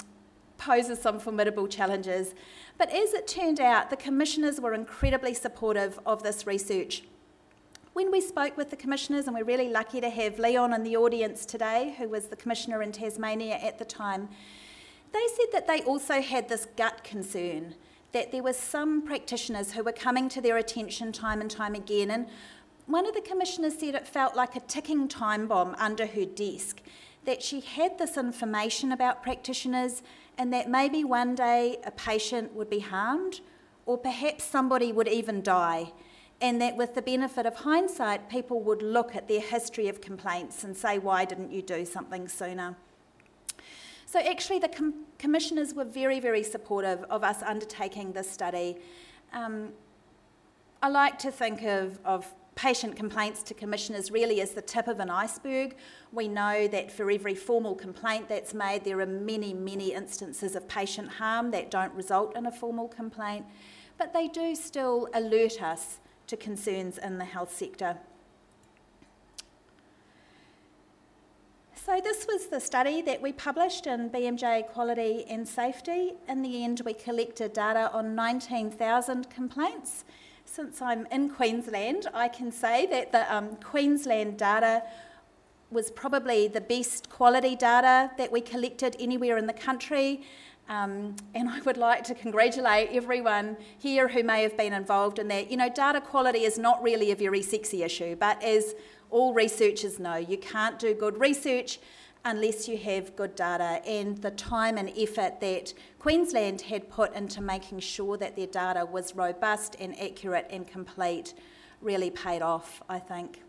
poses 0.58 1.02
some 1.02 1.20
formidable 1.20 1.68
challenges. 1.68 2.34
But 2.78 2.90
as 2.90 3.14
it 3.14 3.28
turned 3.28 3.60
out, 3.60 3.90
the 3.90 3.98
commissioners 3.98 4.62
were 4.62 4.74
incredibly 4.74 5.34
supportive 5.34 6.00
of 6.06 6.24
this 6.24 6.48
research. 6.48 7.04
When 7.92 8.12
we 8.12 8.22
spoke 8.22 8.56
with 8.56 8.70
the 8.70 8.78
commissioners, 8.78 9.28
and 9.28 9.36
we're 9.36 9.44
really 9.44 9.70
lucky 9.70 10.00
to 10.00 10.10
have 10.10 10.40
Leon 10.40 10.74
in 10.74 10.84
the 10.84 10.96
audience 10.96 11.46
today, 11.46 11.96
who 11.98 12.08
was 12.08 12.28
the 12.28 12.38
commissioner 12.38 12.82
in 12.82 12.94
Tasmania 12.94 13.56
at 13.56 13.78
the 13.78 13.84
time, 13.84 14.30
they 15.12 15.28
said 15.36 15.48
that 15.52 15.68
they 15.68 15.82
also 15.82 16.22
had 16.22 16.48
this 16.48 16.68
gut 16.78 17.04
concern 17.04 17.76
that 18.12 18.32
there 18.32 18.44
were 18.44 18.54
some 18.54 19.02
practitioners 19.02 19.74
who 19.74 19.84
were 19.84 19.92
coming 19.92 20.30
to 20.30 20.42
their 20.42 20.58
attention 20.58 21.12
time 21.12 21.42
and 21.42 21.52
time 21.52 21.76
again. 21.76 22.10
And 22.10 22.28
one 22.88 23.06
of 23.06 23.14
the 23.14 23.22
commissioners 23.22 23.78
said 23.78 23.96
it 23.96 24.08
felt 24.08 24.36
like 24.36 24.56
a 24.56 24.62
ticking 24.62 25.08
time 25.08 25.48
bomb 25.48 25.76
under 25.78 26.08
her 26.08 26.26
desk, 26.26 26.82
that 27.26 27.44
she 27.44 27.60
had 27.60 27.98
this 27.98 28.18
information 28.18 28.92
about 28.92 29.22
practitioners 29.22 30.02
and 30.38 30.52
that 30.54 30.70
maybe 30.70 31.04
one 31.04 31.36
day 31.36 31.78
a 31.86 31.92
patient 31.92 32.54
would 32.54 32.70
be 32.70 32.80
harmed 32.80 33.42
or 33.86 33.98
perhaps 33.98 34.44
somebody 34.44 34.92
would 34.92 35.08
even 35.08 35.42
die. 35.42 35.92
And 36.42 36.62
that 36.62 36.78
with 36.78 36.96
the 36.96 37.02
benefit 37.02 37.46
of 37.46 37.56
hindsight, 37.56 38.30
people 38.30 38.62
would 38.62 38.82
look 38.82 39.16
at 39.16 39.28
their 39.28 39.42
history 39.42 39.90
of 39.90 40.00
complaints 40.00 40.64
and 40.64 40.76
say, 40.76 40.98
Why 40.98 41.26
didn't 41.26 41.52
you 41.52 41.62
do 41.62 41.86
something 41.86 42.30
sooner? 42.30 42.78
So 44.06 44.20
actually, 44.20 44.60
the 44.60 44.70
com- 44.70 45.06
commissioners 45.20 45.76
were 45.76 45.86
very, 45.86 46.20
very 46.20 46.42
supportive 46.42 47.04
of 47.04 47.24
us 47.24 47.44
undertaking 47.44 48.14
this 48.14 48.30
study. 48.30 48.78
Um, 49.34 49.74
I 50.82 50.88
like 50.88 51.20
to 51.20 51.32
think 51.32 51.62
of, 51.62 52.00
of 52.04 52.34
patient 52.56 52.96
complaints 52.96 53.44
to 53.44 53.54
commissioners 53.54 54.12
really 54.12 54.42
as 54.42 54.52
the 54.52 54.62
tip 54.62 54.88
of 54.88 55.00
an 55.00 55.10
iceberg. 55.10 55.76
We 56.12 56.28
know 56.28 56.68
that 56.70 56.92
for 56.92 57.12
every 57.12 57.36
formal 57.36 57.76
complaint 57.76 58.28
that's 58.28 58.54
made, 58.54 58.84
there 58.86 59.00
are 59.02 59.06
many, 59.06 59.54
many 59.54 59.94
instances 59.94 60.56
of 60.56 60.68
patient 60.68 61.10
harm 61.10 61.52
that 61.52 61.70
don't 61.70 61.94
result 61.94 62.36
in 62.36 62.46
a 62.46 62.52
formal 62.52 62.88
complaint, 62.88 63.46
but 63.98 64.14
they 64.14 64.30
do 64.30 64.56
still 64.56 65.08
alert 65.14 65.62
us 65.62 66.00
to 66.28 66.38
concerns 66.38 66.98
in 66.98 67.18
the 67.18 67.26
health 67.26 67.56
sector. 67.56 67.98
So, 71.90 72.00
this 72.00 72.28
was 72.28 72.46
the 72.46 72.60
study 72.60 73.02
that 73.02 73.20
we 73.20 73.32
published 73.32 73.88
in 73.88 74.12
BMJ 74.12 74.68
Quality 74.68 75.26
and 75.28 75.48
Safety. 75.48 76.14
In 76.28 76.44
the 76.44 76.64
end, 76.64 76.84
we 76.86 76.94
collected 76.94 77.52
data 77.52 77.90
on 77.92 78.14
19,000 78.14 79.28
complaints. 79.32 80.06
Since 80.46 80.84
I'm 80.84 81.08
in 81.08 81.32
Queensland, 81.32 82.06
I 82.14 82.28
can 82.28 82.52
say 82.52 82.86
that 82.86 83.12
the 83.12 83.36
um, 83.36 83.56
Queensland 83.56 84.38
data 84.38 84.84
was 85.72 85.90
probably 85.90 86.48
the 86.48 86.62
best 86.62 87.10
quality 87.10 87.56
data 87.56 88.12
that 88.20 88.32
we 88.32 88.42
collected 88.42 88.96
anywhere 89.00 89.40
in 89.40 89.48
the 89.48 89.54
country. 89.54 90.22
Um, 90.70 91.16
and 91.34 91.50
I 91.50 91.60
would 91.62 91.78
like 91.78 92.04
to 92.04 92.14
congratulate 92.14 92.90
everyone 92.92 93.58
here 93.80 94.08
who 94.08 94.22
may 94.22 94.44
have 94.44 94.56
been 94.56 94.74
involved 94.74 95.18
in 95.18 95.28
that. 95.30 95.50
You 95.50 95.58
know, 95.58 95.70
data 95.70 96.02
quality 96.02 96.44
is 96.44 96.60
not 96.60 96.84
really 96.84 97.10
a 97.10 97.16
very 97.16 97.42
sexy 97.42 97.82
issue, 97.82 98.16
but 98.16 98.44
as 98.44 98.76
all 99.10 99.34
researchers 99.34 100.00
know, 100.00 100.16
you 100.16 100.38
can't 100.38 100.80
do 100.80 100.94
good 100.94 101.20
research 101.20 101.80
unless 102.26 102.68
you 102.68 102.78
have 102.78 103.16
good 103.16 103.36
data. 103.36 103.82
And 103.86 104.18
the 104.18 104.32
time 104.32 104.78
and 104.78 104.92
effort 104.98 105.40
that 105.42 105.74
Queensland 106.00 106.62
had 106.62 106.90
put 106.90 107.14
into 107.14 107.42
making 107.42 107.80
sure 107.80 108.18
that 108.18 108.36
their 108.36 108.48
data 108.48 108.86
was 108.86 109.16
robust 109.16 109.76
and 109.80 110.00
accurate 110.00 110.48
and 110.50 110.68
complete 110.68 111.34
really 111.82 112.10
paid 112.10 112.42
off, 112.42 112.82
I 112.90 113.00
think. 113.00 113.42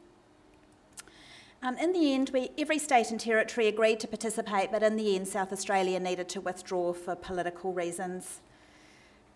Um, 1.62 1.76
in 1.76 1.92
the 1.92 2.14
end, 2.14 2.30
we, 2.32 2.50
every 2.56 2.78
state 2.78 3.10
and 3.10 3.20
territory 3.20 3.66
agreed 3.66 4.00
to 4.00 4.08
participate, 4.08 4.72
but 4.72 4.82
in 4.82 4.96
the 4.96 5.14
end, 5.14 5.28
South 5.28 5.52
Australia 5.52 6.00
needed 6.00 6.28
to 6.30 6.40
withdraw 6.40 6.94
for 6.94 7.14
political 7.14 7.74
reasons. 7.74 8.40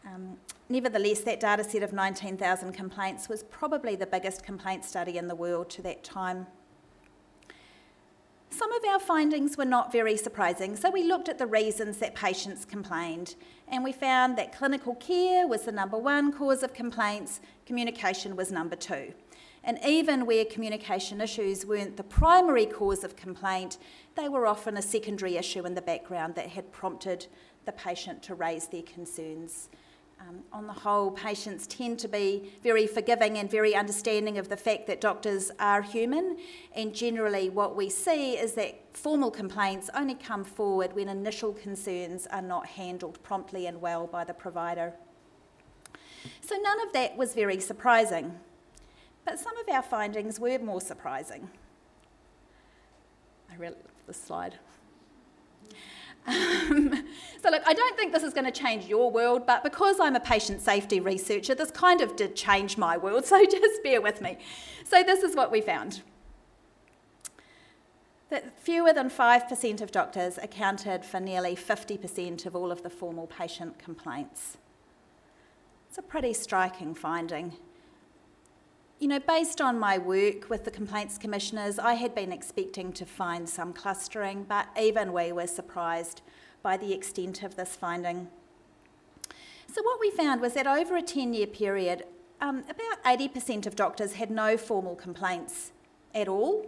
Um, 0.06 0.36
nevertheless, 0.68 1.20
that 1.20 1.40
data 1.40 1.64
set 1.64 1.82
of 1.82 1.92
19,000 1.92 2.72
complaints 2.72 3.28
was 3.28 3.42
probably 3.44 3.96
the 3.96 4.06
biggest 4.06 4.42
complaint 4.42 4.84
study 4.84 5.16
in 5.16 5.28
the 5.28 5.34
world 5.34 5.70
to 5.70 5.82
that 5.82 6.04
time. 6.04 6.46
Some 8.50 8.72
of 8.72 8.84
our 8.84 9.00
findings 9.00 9.56
were 9.56 9.64
not 9.64 9.90
very 9.90 10.16
surprising, 10.16 10.76
so 10.76 10.88
we 10.88 11.02
looked 11.02 11.28
at 11.28 11.38
the 11.38 11.46
reasons 11.46 11.98
that 11.98 12.14
patients 12.14 12.64
complained, 12.64 13.34
and 13.66 13.82
we 13.82 13.92
found 13.92 14.38
that 14.38 14.56
clinical 14.56 14.94
care 14.94 15.48
was 15.48 15.62
the 15.62 15.72
number 15.72 15.98
one 15.98 16.32
cause 16.32 16.62
of 16.62 16.72
complaints, 16.72 17.40
communication 17.66 18.36
was 18.36 18.52
number 18.52 18.76
two. 18.76 19.12
And 19.64 19.80
even 19.84 20.24
where 20.24 20.44
communication 20.44 21.20
issues 21.20 21.66
weren't 21.66 21.96
the 21.96 22.04
primary 22.04 22.66
cause 22.66 23.02
of 23.02 23.16
complaint, 23.16 23.78
they 24.14 24.28
were 24.28 24.46
often 24.46 24.76
a 24.76 24.82
secondary 24.82 25.36
issue 25.36 25.66
in 25.66 25.74
the 25.74 25.82
background 25.82 26.36
that 26.36 26.50
had 26.50 26.70
prompted 26.70 27.26
the 27.64 27.72
patient 27.72 28.22
to 28.24 28.34
raise 28.34 28.68
their 28.68 28.82
concerns. 28.82 29.68
Um, 30.26 30.42
on 30.52 30.66
the 30.66 30.72
whole, 30.72 31.10
patients 31.10 31.66
tend 31.66 31.98
to 31.98 32.08
be 32.08 32.52
very 32.62 32.86
forgiving 32.86 33.36
and 33.36 33.50
very 33.50 33.74
understanding 33.74 34.38
of 34.38 34.48
the 34.48 34.56
fact 34.56 34.86
that 34.86 35.00
doctors 35.00 35.50
are 35.58 35.82
human, 35.82 36.38
and 36.74 36.94
generally, 36.94 37.50
what 37.50 37.76
we 37.76 37.90
see 37.90 38.32
is 38.38 38.54
that 38.54 38.80
formal 38.94 39.30
complaints 39.30 39.90
only 39.94 40.14
come 40.14 40.42
forward 40.42 40.94
when 40.94 41.08
initial 41.08 41.52
concerns 41.52 42.26
are 42.28 42.40
not 42.40 42.66
handled 42.66 43.22
promptly 43.22 43.66
and 43.66 43.80
well 43.82 44.06
by 44.06 44.24
the 44.24 44.32
provider. 44.32 44.94
So, 46.40 46.56
none 46.56 46.80
of 46.86 46.92
that 46.94 47.16
was 47.18 47.34
very 47.34 47.60
surprising. 47.60 48.34
But 49.26 49.38
some 49.38 49.56
of 49.58 49.68
our 49.68 49.82
findings 49.82 50.40
were 50.40 50.58
more 50.58 50.80
surprising. 50.80 51.50
I 53.50 53.56
really 53.56 53.74
love 53.74 54.06
this 54.06 54.22
slide. 54.22 54.54
Um, 56.26 57.04
so, 57.42 57.50
look, 57.50 57.62
I 57.66 57.74
don't 57.74 57.96
think 57.96 58.12
this 58.12 58.22
is 58.22 58.32
going 58.32 58.46
to 58.46 58.52
change 58.52 58.86
your 58.86 59.10
world, 59.10 59.46
but 59.46 59.62
because 59.62 60.00
I'm 60.00 60.16
a 60.16 60.20
patient 60.20 60.60
safety 60.60 61.00
researcher, 61.00 61.54
this 61.54 61.70
kind 61.70 62.00
of 62.00 62.16
did 62.16 62.34
change 62.36 62.78
my 62.78 62.96
world, 62.96 63.24
so 63.26 63.44
just 63.44 63.82
bear 63.82 64.00
with 64.00 64.20
me. 64.20 64.38
So, 64.84 65.02
this 65.02 65.22
is 65.22 65.36
what 65.36 65.50
we 65.50 65.60
found 65.60 66.02
that 68.30 68.58
fewer 68.58 68.92
than 68.92 69.08
5% 69.08 69.80
of 69.80 69.92
doctors 69.92 70.38
accounted 70.38 71.04
for 71.04 71.20
nearly 71.20 71.54
50% 71.54 72.46
of 72.46 72.56
all 72.56 72.72
of 72.72 72.82
the 72.82 72.90
formal 72.90 73.28
patient 73.28 73.78
complaints. 73.78 74.56
It's 75.88 75.98
a 75.98 76.02
pretty 76.02 76.32
striking 76.32 76.96
finding. 76.96 77.52
You 79.00 79.08
know, 79.08 79.18
based 79.18 79.60
on 79.60 79.78
my 79.78 79.98
work 79.98 80.48
with 80.48 80.64
the 80.64 80.70
complaints 80.70 81.18
commissioners, 81.18 81.78
I 81.78 81.94
had 81.94 82.14
been 82.14 82.30
expecting 82.32 82.92
to 82.92 83.04
find 83.04 83.48
some 83.48 83.72
clustering, 83.72 84.44
but 84.44 84.68
even 84.80 85.12
we 85.12 85.32
were 85.32 85.48
surprised 85.48 86.22
by 86.62 86.76
the 86.76 86.92
extent 86.92 87.42
of 87.42 87.56
this 87.56 87.74
finding. 87.74 88.28
So, 89.66 89.82
what 89.82 89.98
we 90.00 90.10
found 90.12 90.40
was 90.40 90.54
that 90.54 90.68
over 90.68 90.96
a 90.96 91.02
10 91.02 91.34
year 91.34 91.48
period, 91.48 92.04
um, 92.40 92.64
about 92.68 93.02
80% 93.04 93.66
of 93.66 93.74
doctors 93.74 94.14
had 94.14 94.30
no 94.30 94.56
formal 94.56 94.94
complaints 94.94 95.72
at 96.14 96.28
all, 96.28 96.66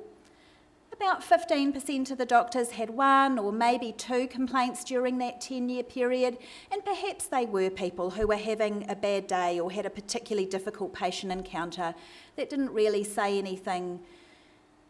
about 0.97 1.23
15% 1.23 2.11
of 2.11 2.19
the 2.19 2.27
doctors 2.27 2.71
had 2.71 2.91
one 2.91 3.39
or 3.39 3.53
maybe 3.53 3.93
two 3.93 4.27
complaints 4.27 4.83
during 4.83 5.19
that 5.19 5.41
10 5.41 5.69
year 5.69 5.83
period, 5.83 6.39
and 6.73 6.85
perhaps 6.85 7.27
they 7.27 7.45
were 7.45 7.71
people 7.71 8.11
who 8.11 8.27
were 8.27 8.37
having 8.37 8.85
a 8.89 8.97
bad 8.97 9.27
day 9.27 9.61
or 9.61 9.71
had 9.71 9.87
a 9.87 9.91
particularly 9.91 10.49
difficult 10.49 10.95
patient 10.95 11.31
encounter 11.31 11.95
that 12.37 12.49
didn't 12.49 12.71
really 12.71 13.05
say 13.05 13.39
anything 13.39 14.01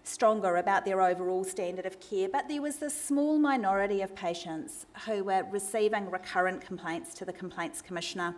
stronger 0.05 0.57
about 0.57 0.85
their 0.85 1.03
overall 1.03 1.43
standard 1.43 1.85
of 1.85 1.99
care. 1.99 2.29
But 2.29 2.49
there 2.49 2.63
was 2.63 2.77
this 2.77 2.99
small 2.99 3.39
minority 3.39 4.03
of 4.03 4.15
patients 4.15 4.87
who 5.07 5.25
were 5.25 5.45
receiving 5.51 6.09
recurrent 6.11 6.61
complaints 6.61 7.15
to 7.15 7.25
the 7.25 7.33
Complaints 7.33 7.83
Commissioner. 7.83 8.35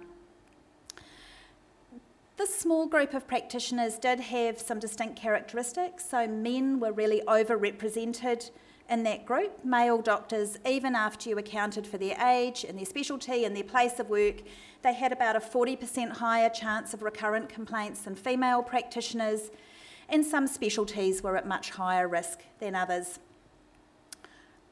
This 2.38 2.54
small 2.54 2.86
group 2.86 3.14
of 3.14 3.26
practitioners 3.26 3.98
did 3.98 4.20
have 4.20 4.60
some 4.60 4.78
distinct 4.78 5.16
characteristics. 5.16 6.08
So, 6.08 6.28
men 6.28 6.78
were 6.78 6.92
really 6.92 7.20
overrepresented 7.26 8.52
in 8.88 9.02
that 9.02 9.26
group. 9.26 9.64
Male 9.64 10.00
doctors, 10.00 10.56
even 10.64 10.94
after 10.94 11.28
you 11.28 11.36
accounted 11.36 11.84
for 11.84 11.98
their 11.98 12.16
age 12.24 12.62
and 12.62 12.78
their 12.78 12.84
specialty 12.84 13.44
and 13.44 13.56
their 13.56 13.64
place 13.64 13.98
of 13.98 14.08
work, 14.08 14.36
they 14.82 14.94
had 14.94 15.10
about 15.10 15.34
a 15.34 15.40
40% 15.40 16.12
higher 16.12 16.48
chance 16.48 16.94
of 16.94 17.02
recurrent 17.02 17.48
complaints 17.48 18.02
than 18.02 18.14
female 18.14 18.62
practitioners, 18.62 19.50
and 20.08 20.24
some 20.24 20.46
specialties 20.46 21.24
were 21.24 21.36
at 21.36 21.44
much 21.44 21.70
higher 21.70 22.06
risk 22.06 22.42
than 22.60 22.76
others. 22.76 23.18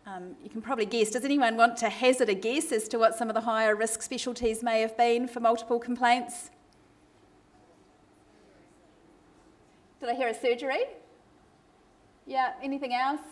Um, 0.07 0.37
you 0.41 0.51
can 0.51 0.63
probably 0.63 0.87
guess. 0.87 1.11
Does 1.11 1.25
anyone 1.25 1.57
want 1.57 1.77
to 1.79 1.89
hazard 1.89 2.29
a 2.29 2.35
guess 2.35 2.71
as 2.71 2.87
to 2.87 2.99
what 3.01 3.17
some 3.17 3.29
of 3.29 3.35
the 3.35 3.41
higher 3.41 3.75
risk 3.75 4.03
specialties 4.03 4.63
may 4.63 4.83
have 4.83 4.97
been 4.97 5.27
for 5.27 5.41
multiple 5.41 5.81
complaints? 5.81 6.51
Did 10.07 10.15
I 10.15 10.19
hear 10.19 10.29
a 10.29 10.35
surgery? 10.35 10.85
Yeah, 12.27 12.53
anything 12.63 12.95
else? 12.95 13.23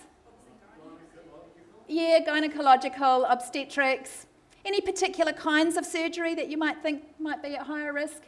Yeah, 1.87 2.19
gynecological, 2.26 3.31
obstetrics. 3.31 4.26
Any 4.64 4.81
particular 4.81 5.33
kinds 5.33 5.76
of 5.76 5.87
surgery 5.87 6.35
that 6.35 6.49
you 6.49 6.59
might 6.59 6.83
think 6.83 7.04
might 7.21 7.45
be 7.45 7.54
at 7.54 7.69
higher 7.69 7.93
risk? 7.93 8.23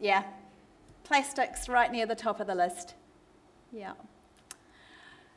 Yeah, 0.00 0.22
plastics 1.04 1.68
right 1.68 1.92
near 1.92 2.06
the 2.06 2.14
top 2.14 2.40
of 2.40 2.46
the 2.46 2.54
list. 2.54 2.94
Yeah. 3.70 3.92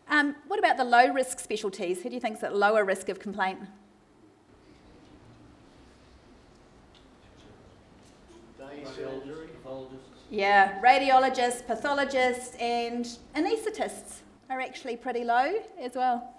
Um, 0.10 0.38
what 0.48 0.58
about 0.58 0.77
the 0.77 0.86
low 0.86 1.12
risk 1.12 1.38
specialties? 1.38 2.01
Who 2.01 2.08
do 2.08 2.15
you 2.15 2.22
think 2.22 2.38
is 2.38 2.44
at 2.44 2.56
lower 2.56 2.86
risk 2.86 3.10
of 3.10 3.20
complaint? 3.20 3.60
Yeah, 10.31 10.79
radiologists, 10.79 11.65
pathologists, 11.65 12.55
and 12.59 13.03
anaesthetists 13.36 14.19
are 14.48 14.62
actually 14.62 14.95
pretty 14.95 15.24
low 15.24 15.55
as 15.79 15.95
well. 15.95 16.36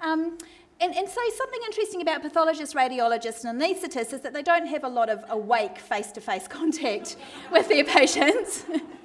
Um, 0.00 0.38
and, 0.80 0.94
and, 0.94 1.08
so, 1.08 1.20
something 1.36 1.60
interesting 1.66 2.02
about 2.02 2.22
pathologists, 2.22 2.74
radiologists, 2.74 3.44
and 3.44 3.60
anaesthetists 3.60 4.12
is 4.12 4.20
that 4.20 4.32
they 4.32 4.42
don't 4.42 4.66
have 4.66 4.84
a 4.84 4.88
lot 4.88 5.08
of 5.08 5.24
awake 5.28 5.78
face 5.78 6.12
to 6.12 6.20
face 6.20 6.46
contact 6.46 7.16
with 7.50 7.68
their 7.68 7.84
patients, 7.84 8.64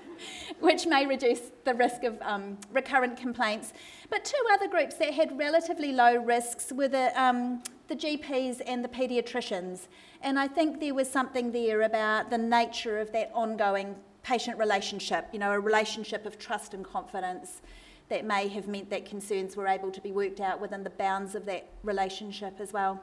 which 0.60 0.86
may 0.86 1.08
reduce 1.08 1.41
the 1.65 1.74
risk 1.74 2.03
of 2.03 2.20
um, 2.22 2.60
recurrent 2.72 3.17
complaints. 3.17 3.74
But 4.12 4.24
two 4.24 4.44
other 4.53 4.67
groups 4.67 4.96
that 4.98 5.15
had 5.15 5.38
relatively 5.38 5.91
low 5.91 6.15
risks 6.15 6.72
were 6.72 6.88
the, 6.88 7.20
um, 7.20 7.63
the 7.88 7.96
GPs 7.96 8.62
and 8.67 8.84
the 8.84 8.89
paediatricians. 8.89 9.88
And 10.22 10.39
I 10.39 10.48
think 10.48 10.79
there 10.79 10.94
was 10.94 11.10
something 11.10 11.51
there 11.51 11.82
about 11.82 12.29
the 12.29 12.38
nature 12.38 13.00
of 13.00 13.12
that 13.13 13.32
ongoing 13.34 13.96
patient 14.27 14.57
relationship, 14.57 15.25
you 15.31 15.39
know, 15.39 15.53
a 15.53 15.60
relationship 15.60 16.25
of 16.25 16.38
trust 16.38 16.74
and 16.74 16.84
confidence 16.84 17.62
that 18.10 18.25
may 18.25 18.50
have 18.50 18.67
meant 18.67 18.89
that 18.89 19.05
concerns 19.05 19.55
were 19.55 19.67
able 19.67 19.89
to 19.89 20.01
be 20.01 20.12
worked 20.12 20.41
out 20.41 20.60
within 20.60 20.84
the 20.84 20.89
bounds 20.89 21.34
of 21.34 21.46
that 21.46 21.69
relationship 21.84 22.60
as 22.60 22.74
well. 22.74 23.01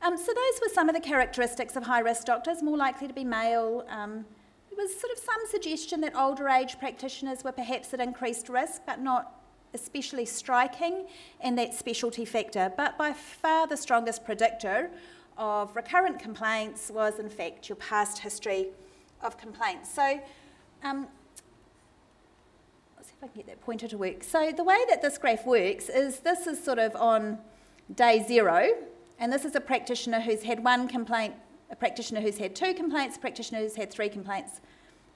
Um, 0.00 0.16
so 0.16 0.32
those 0.32 0.60
were 0.62 0.72
some 0.72 0.88
of 0.88 0.94
the 0.94 1.00
characteristics 1.02 1.76
of 1.76 1.82
high-risk 1.82 2.24
doctors, 2.24 2.62
more 2.62 2.78
likely 2.78 3.08
to 3.08 3.12
be 3.12 3.24
male. 3.24 3.84
Um, 3.90 4.24
there 4.70 4.82
was 4.82 4.98
sort 4.98 5.12
of 5.12 5.18
some 5.18 5.40
suggestion 5.50 6.00
that 6.00 6.16
older 6.16 6.48
age 6.48 6.78
practitioners 6.78 7.44
were 7.44 7.52
perhaps 7.52 7.92
at 7.92 8.00
increased 8.00 8.48
risk, 8.48 8.82
but 8.86 9.00
not 9.00 9.34
especially 9.74 10.24
striking 10.24 11.06
in 11.44 11.56
that 11.56 11.74
specialty 11.74 12.24
factor. 12.24 12.72
But 12.74 12.96
by 12.96 13.12
far 13.12 13.66
the 13.66 13.76
strongest 13.76 14.24
predictor 14.24 14.90
of 15.36 15.76
recurrent 15.76 16.18
complaints 16.18 16.90
was 16.90 17.18
in 17.18 17.28
fact 17.28 17.68
your 17.68 17.76
past 17.76 18.18
history 18.20 18.68
of 19.22 19.38
complaints. 19.38 19.92
So, 19.92 20.20
um, 20.82 21.08
let's 22.96 23.08
see 23.08 23.14
if 23.18 23.24
I 23.24 23.26
can 23.28 23.36
get 23.36 23.46
that 23.46 23.60
pointer 23.60 23.88
to 23.88 23.98
work. 23.98 24.22
So, 24.22 24.52
the 24.52 24.64
way 24.64 24.78
that 24.88 25.02
this 25.02 25.18
graph 25.18 25.46
works 25.46 25.88
is 25.88 26.20
this 26.20 26.46
is 26.46 26.62
sort 26.62 26.78
of 26.78 26.94
on 26.96 27.38
day 27.94 28.24
zero, 28.26 28.68
and 29.18 29.32
this 29.32 29.44
is 29.44 29.54
a 29.54 29.60
practitioner 29.60 30.20
who's 30.20 30.42
had 30.42 30.62
one 30.62 30.88
complaint, 30.88 31.34
a 31.70 31.76
practitioner 31.76 32.20
who's 32.20 32.38
had 32.38 32.54
two 32.54 32.74
complaints, 32.74 33.16
a 33.16 33.20
practitioner 33.20 33.60
who's 33.60 33.76
had 33.76 33.90
three 33.90 34.08
complaints, 34.08 34.60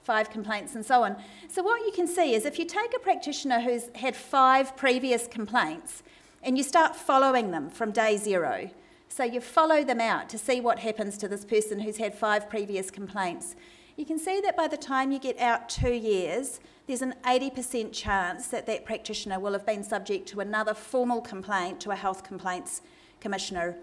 five 0.03 0.29
complaints, 0.29 0.75
and 0.75 0.85
so 0.85 1.03
on. 1.03 1.15
So, 1.47 1.63
what 1.63 1.81
you 1.85 1.91
can 1.91 2.07
see 2.07 2.33
is 2.33 2.45
if 2.45 2.59
you 2.59 2.65
take 2.65 2.95
a 2.95 2.99
practitioner 2.99 3.59
who's 3.59 3.89
had 3.95 4.15
five 4.15 4.75
previous 4.75 5.27
complaints 5.27 6.03
and 6.41 6.57
you 6.57 6.63
start 6.63 6.95
following 6.95 7.51
them 7.51 7.69
from 7.69 7.91
day 7.91 8.17
zero, 8.17 8.69
So 9.07 9.23
you 9.23 9.41
follow 9.41 9.83
them 9.83 10.01
out 10.01 10.27
to 10.29 10.39
see 10.39 10.59
what 10.59 10.79
happens 10.79 11.19
to 11.19 11.27
this 11.27 11.45
person 11.45 11.79
who's 11.79 11.97
had 11.97 12.15
five 12.15 12.49
previous 12.49 12.89
complaints. 12.89 13.55
You 13.95 14.05
can 14.05 14.17
see 14.17 14.41
that 14.41 14.57
by 14.57 14.67
the 14.67 14.77
time 14.77 15.11
you 15.11 15.19
get 15.19 15.37
out 15.39 15.69
two 15.69 15.93
years, 15.93 16.59
there's 16.87 17.03
an 17.03 17.13
80% 17.25 17.93
chance 17.93 18.47
that 18.47 18.65
that 18.65 18.85
practitioner 18.85 19.39
will 19.39 19.53
have 19.53 19.67
been 19.67 19.83
subject 19.83 20.27
to 20.29 20.39
another 20.39 20.73
formal 20.73 21.21
complaint 21.21 21.79
to 21.81 21.91
a 21.91 21.95
health 21.95 22.23
complaints 22.23 22.81
commissioner. 23.19 23.77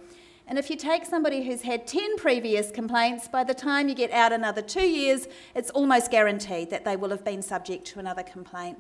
And 0.48 0.58
if 0.58 0.68
you 0.68 0.74
take 0.74 1.04
somebody 1.04 1.44
who's 1.44 1.62
had 1.62 1.86
10 1.86 2.16
previous 2.16 2.72
complaints, 2.72 3.28
by 3.28 3.44
the 3.44 3.54
time 3.54 3.88
you 3.88 3.94
get 3.94 4.10
out 4.10 4.32
another 4.32 4.62
two 4.62 4.86
years, 4.86 5.28
it's 5.54 5.70
almost 5.70 6.10
guaranteed 6.10 6.70
that 6.70 6.84
they 6.84 6.96
will 6.96 7.10
have 7.10 7.24
been 7.24 7.40
subject 7.40 7.84
to 7.86 8.00
another 8.00 8.24
complaint. 8.24 8.78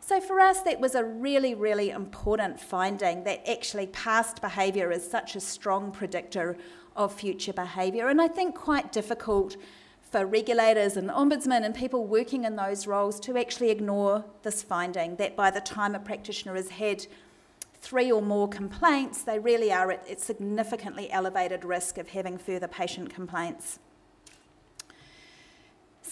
So 0.00 0.20
for 0.20 0.40
us, 0.40 0.62
that 0.62 0.80
was 0.80 0.96
a 0.96 1.04
really, 1.04 1.54
really 1.54 1.90
important 1.90 2.58
finding 2.58 3.22
that 3.24 3.48
actually 3.48 3.86
past 3.86 4.40
behaviour 4.40 4.90
is 4.90 5.08
such 5.08 5.36
a 5.36 5.40
strong 5.40 5.92
predictor 5.92 6.56
of 6.96 7.14
future 7.14 7.52
behaviour, 7.52 8.08
and 8.08 8.20
I 8.20 8.26
think 8.26 8.56
quite 8.56 8.90
difficult 8.90 9.56
for 10.14 10.24
regulators 10.24 10.96
and 10.96 11.10
ombudsmen 11.10 11.64
and 11.64 11.74
people 11.74 12.06
working 12.06 12.44
in 12.44 12.54
those 12.54 12.86
roles 12.86 13.18
to 13.18 13.36
actually 13.36 13.70
ignore 13.70 14.24
this 14.44 14.62
finding 14.62 15.16
that 15.16 15.34
by 15.34 15.50
the 15.50 15.60
time 15.60 15.92
a 15.96 15.98
practitioner 15.98 16.54
has 16.54 16.68
had 16.68 17.04
three 17.80 18.12
or 18.12 18.22
more 18.22 18.46
complaints, 18.46 19.22
they 19.22 19.40
really 19.40 19.72
are 19.72 19.90
at 19.90 20.20
significantly 20.20 21.10
elevated 21.10 21.64
risk 21.64 21.98
of 21.98 22.10
having 22.10 22.38
further 22.38 22.68
patient 22.68 23.12
complaints. 23.12 23.80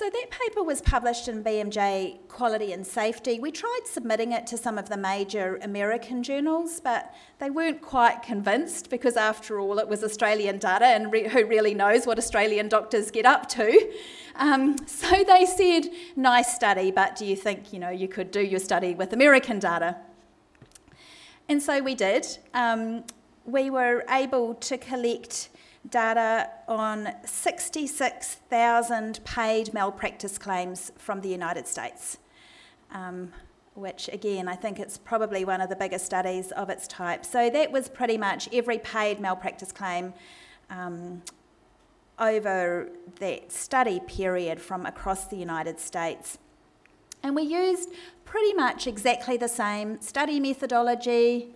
So 0.02 0.10
that 0.10 0.30
paper 0.32 0.64
was 0.64 0.82
published 0.82 1.28
in 1.28 1.44
BMJ 1.44 2.26
Quality 2.26 2.72
and 2.72 2.84
Safety. 2.84 3.38
We 3.38 3.52
tried 3.52 3.82
submitting 3.84 4.32
it 4.32 4.48
to 4.48 4.56
some 4.56 4.76
of 4.76 4.88
the 4.88 4.96
major 4.96 5.60
American 5.62 6.24
journals, 6.24 6.80
but 6.80 7.14
they 7.38 7.50
weren't 7.50 7.80
quite 7.82 8.20
convinced 8.20 8.90
because, 8.90 9.16
after 9.16 9.60
all, 9.60 9.78
it 9.78 9.86
was 9.86 10.02
Australian 10.02 10.58
data, 10.58 10.86
and 10.86 11.12
re- 11.12 11.28
who 11.28 11.46
really 11.46 11.72
knows 11.72 12.04
what 12.04 12.18
Australian 12.18 12.68
doctors 12.68 13.12
get 13.12 13.24
up 13.24 13.48
to? 13.50 13.92
Um, 14.34 14.76
so 14.88 15.22
they 15.22 15.46
said, 15.46 15.88
"Nice 16.16 16.52
study, 16.52 16.90
but 16.90 17.14
do 17.14 17.24
you 17.24 17.36
think 17.36 17.72
you 17.72 17.78
know 17.78 17.90
you 17.90 18.08
could 18.08 18.32
do 18.32 18.40
your 18.40 18.58
study 18.58 18.94
with 18.94 19.12
American 19.12 19.60
data?" 19.60 19.98
And 21.48 21.62
so 21.62 21.80
we 21.80 21.94
did. 21.94 22.26
Um, 22.54 23.04
we 23.44 23.70
were 23.70 24.04
able 24.10 24.54
to 24.54 24.78
collect 24.78 25.50
data 25.88 26.48
on 26.68 27.12
66,000 27.24 29.24
paid 29.24 29.74
malpractice 29.74 30.38
claims 30.38 30.92
from 30.96 31.20
the 31.20 31.28
United 31.28 31.66
States, 31.66 32.18
um, 32.92 33.32
which 33.74 34.08
again, 34.12 34.48
I 34.48 34.54
think 34.54 34.78
it's 34.78 34.98
probably 34.98 35.44
one 35.44 35.60
of 35.60 35.68
the 35.68 35.76
biggest 35.76 36.06
studies 36.06 36.52
of 36.52 36.70
its 36.70 36.86
type. 36.86 37.24
So 37.24 37.50
that 37.50 37.72
was 37.72 37.88
pretty 37.88 38.16
much 38.16 38.48
every 38.52 38.78
paid 38.78 39.20
malpractice 39.20 39.72
claim 39.72 40.14
um, 40.70 41.22
over 42.18 42.88
that 43.18 43.50
study 43.50 44.00
period 44.00 44.60
from 44.60 44.86
across 44.86 45.26
the 45.26 45.36
United 45.36 45.80
States. 45.80 46.38
And 47.22 47.34
we 47.34 47.42
used 47.42 47.90
pretty 48.24 48.54
much 48.54 48.86
exactly 48.86 49.36
the 49.36 49.48
same 49.48 50.00
study 50.00 50.40
methodology, 50.40 51.54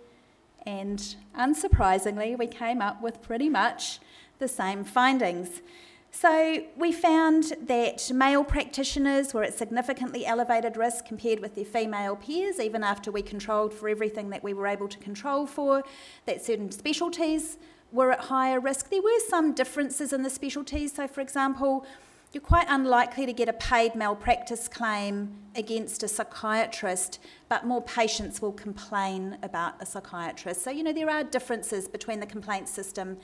and 0.65 1.15
unsurprisingly, 1.37 2.37
we 2.37 2.47
came 2.47 2.81
up 2.81 3.01
with 3.01 3.21
pretty 3.21 3.49
much 3.49 3.99
the 4.39 4.47
same 4.47 4.83
findings. 4.83 5.61
So, 6.09 6.63
we 6.75 6.93
found 6.93 7.53
that 7.61 8.09
male 8.11 8.43
practitioners 8.43 9.33
were 9.33 9.43
at 9.43 9.53
significantly 9.53 10.25
elevated 10.25 10.77
risk 10.77 11.05
compared 11.05 11.41
with 11.41 11.53
their 11.53 11.65
female 11.65 12.15
peers, 12.15 12.59
even 12.59 12.81
after 12.83 13.11
we 13.11 13.21
controlled 13.21 13.73
for 13.73 13.87
everything 13.89 14.29
that 14.29 14.43
we 14.43 14.53
were 14.53 14.67
able 14.67 14.87
to 14.87 14.97
control 14.97 15.45
for, 15.45 15.83
that 16.25 16.43
certain 16.43 16.71
specialties 16.71 17.57
were 17.91 18.11
at 18.11 18.21
higher 18.21 18.59
risk. 18.59 18.89
There 18.89 19.01
were 19.01 19.19
some 19.27 19.53
differences 19.53 20.11
in 20.11 20.23
the 20.23 20.29
specialties. 20.29 20.93
So, 20.93 21.07
for 21.07 21.21
example, 21.21 21.85
you're 22.33 22.41
quite 22.41 22.67
unlikely 22.69 23.25
to 23.25 23.33
get 23.33 23.47
a 23.47 23.53
paid 23.53 23.95
malpractice 23.95 24.67
claim 24.67 25.33
against 25.55 26.03
a 26.03 26.07
psychiatrist, 26.07 27.19
but 27.47 27.65
more 27.65 27.81
patients 27.81 28.41
will 28.41 28.51
complain 28.51 29.37
about 29.41 29.81
a 29.81 29.85
psychiatrist. 29.85 30.61
So, 30.61 30.71
you 30.71 30.83
know, 30.83 30.93
there 30.93 31.09
are 31.09 31.23
differences 31.23 31.87
between 31.87 32.19
the 32.19 32.25
complaint 32.25 32.67
system 32.67 33.17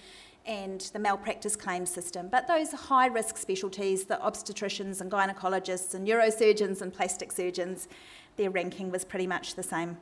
and 0.45 0.81
the 0.93 0.99
malpractice 0.99 1.55
claim 1.55 1.85
system. 1.85 2.27
But 2.29 2.47
those 2.47 2.71
high 2.71 3.07
risk 3.07 3.37
specialties, 3.37 4.05
the 4.05 4.15
obstetricians 4.15 4.99
and 5.01 5.11
gynecologists 5.11 5.93
and 5.93 6.07
neurosurgeons 6.07 6.81
and 6.81 6.93
plastic 6.93 7.31
surgeons, 7.31 7.87
their 8.35 8.49
ranking 8.49 8.91
was 8.91 9.05
pretty 9.05 9.27
much 9.27 9.55
the 9.55 9.63
same. 9.63 9.97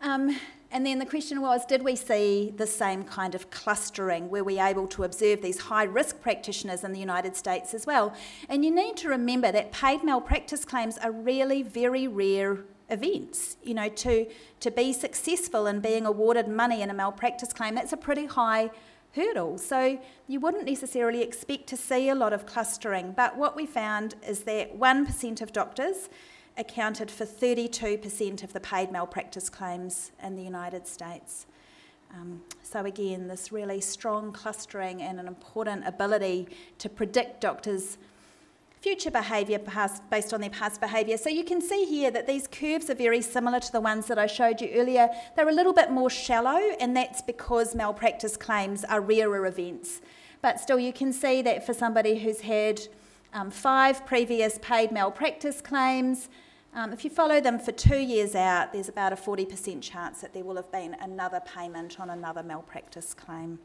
Um, 0.00 0.38
and 0.70 0.84
then 0.84 0.98
the 0.98 1.06
question 1.06 1.40
was 1.40 1.64
did 1.64 1.82
we 1.82 1.96
see 1.96 2.52
the 2.56 2.66
same 2.66 3.02
kind 3.02 3.34
of 3.34 3.50
clustering? 3.50 4.28
Were 4.28 4.44
we 4.44 4.60
able 4.60 4.86
to 4.88 5.04
observe 5.04 5.40
these 5.42 5.58
high 5.58 5.84
risk 5.84 6.20
practitioners 6.20 6.84
in 6.84 6.92
the 6.92 7.00
United 7.00 7.36
States 7.36 7.74
as 7.74 7.86
well? 7.86 8.14
And 8.48 8.64
you 8.64 8.70
need 8.70 8.96
to 8.98 9.08
remember 9.08 9.50
that 9.50 9.72
paid 9.72 10.04
malpractice 10.04 10.64
claims 10.64 10.98
are 10.98 11.10
really 11.10 11.62
very 11.62 12.06
rare 12.06 12.58
events. 12.90 13.56
You 13.62 13.74
know, 13.74 13.88
to, 13.88 14.26
to 14.60 14.70
be 14.70 14.92
successful 14.92 15.66
in 15.66 15.80
being 15.80 16.06
awarded 16.06 16.48
money 16.48 16.82
in 16.82 16.90
a 16.90 16.94
malpractice 16.94 17.52
claim, 17.52 17.74
that's 17.74 17.92
a 17.92 17.96
pretty 17.96 18.26
high 18.26 18.70
hurdle. 19.14 19.58
So 19.58 20.00
you 20.26 20.40
wouldn't 20.40 20.64
necessarily 20.64 21.22
expect 21.22 21.66
to 21.68 21.76
see 21.76 22.08
a 22.08 22.14
lot 22.14 22.32
of 22.32 22.46
clustering. 22.46 23.12
But 23.12 23.36
what 23.36 23.56
we 23.56 23.66
found 23.66 24.14
is 24.26 24.40
that 24.40 24.78
1% 24.78 25.40
of 25.40 25.52
doctors 25.52 26.08
accounted 26.56 27.10
for 27.10 27.24
32% 27.24 28.42
of 28.42 28.52
the 28.52 28.60
paid 28.60 28.90
malpractice 28.90 29.48
claims 29.48 30.12
in 30.22 30.34
the 30.36 30.42
United 30.42 30.86
States. 30.86 31.46
Um, 32.14 32.42
so, 32.62 32.84
again, 32.84 33.28
this 33.28 33.52
really 33.52 33.80
strong 33.80 34.32
clustering 34.32 35.02
and 35.02 35.20
an 35.20 35.28
important 35.28 35.86
ability 35.86 36.48
to 36.78 36.88
predict 36.88 37.42
doctors' 37.42 37.98
future 38.80 39.10
behaviour 39.10 39.58
based 40.10 40.32
on 40.32 40.40
their 40.40 40.50
past 40.50 40.80
behaviour. 40.80 41.16
So 41.16 41.28
you 41.28 41.44
can 41.44 41.60
see 41.60 41.84
here 41.84 42.10
that 42.10 42.26
these 42.26 42.46
curves 42.46 42.88
are 42.90 42.94
very 42.94 43.20
similar 43.20 43.60
to 43.60 43.72
the 43.72 43.80
ones 43.80 44.06
that 44.06 44.18
I 44.18 44.26
showed 44.26 44.60
you 44.60 44.70
earlier. 44.74 45.08
They're 45.36 45.48
a 45.48 45.52
little 45.52 45.72
bit 45.72 45.90
more 45.90 46.10
shallow, 46.10 46.60
and 46.80 46.96
that's 46.96 47.22
because 47.22 47.74
malpractice 47.74 48.36
claims 48.36 48.84
are 48.84 49.00
rarer 49.00 49.46
events. 49.46 50.00
But 50.40 50.60
still, 50.60 50.78
you 50.78 50.92
can 50.92 51.12
see 51.12 51.42
that 51.42 51.66
for 51.66 51.74
somebody 51.74 52.18
who's 52.18 52.42
had 52.42 52.80
um, 53.32 53.50
five 53.50 54.06
previous 54.06 54.58
paid 54.62 54.92
malpractice 54.92 55.60
claims, 55.60 56.28
um, 56.74 56.92
if 56.92 57.02
you 57.02 57.10
follow 57.10 57.40
them 57.40 57.58
for 57.58 57.72
two 57.72 57.98
years 57.98 58.34
out, 58.34 58.72
there's 58.72 58.88
about 58.88 59.12
a 59.12 59.16
40% 59.16 59.82
chance 59.82 60.20
that 60.20 60.32
there 60.32 60.44
will 60.44 60.56
have 60.56 60.70
been 60.70 60.94
another 61.00 61.40
payment 61.40 61.98
on 61.98 62.10
another 62.10 62.42
malpractice 62.42 63.14
claim. 63.14 63.58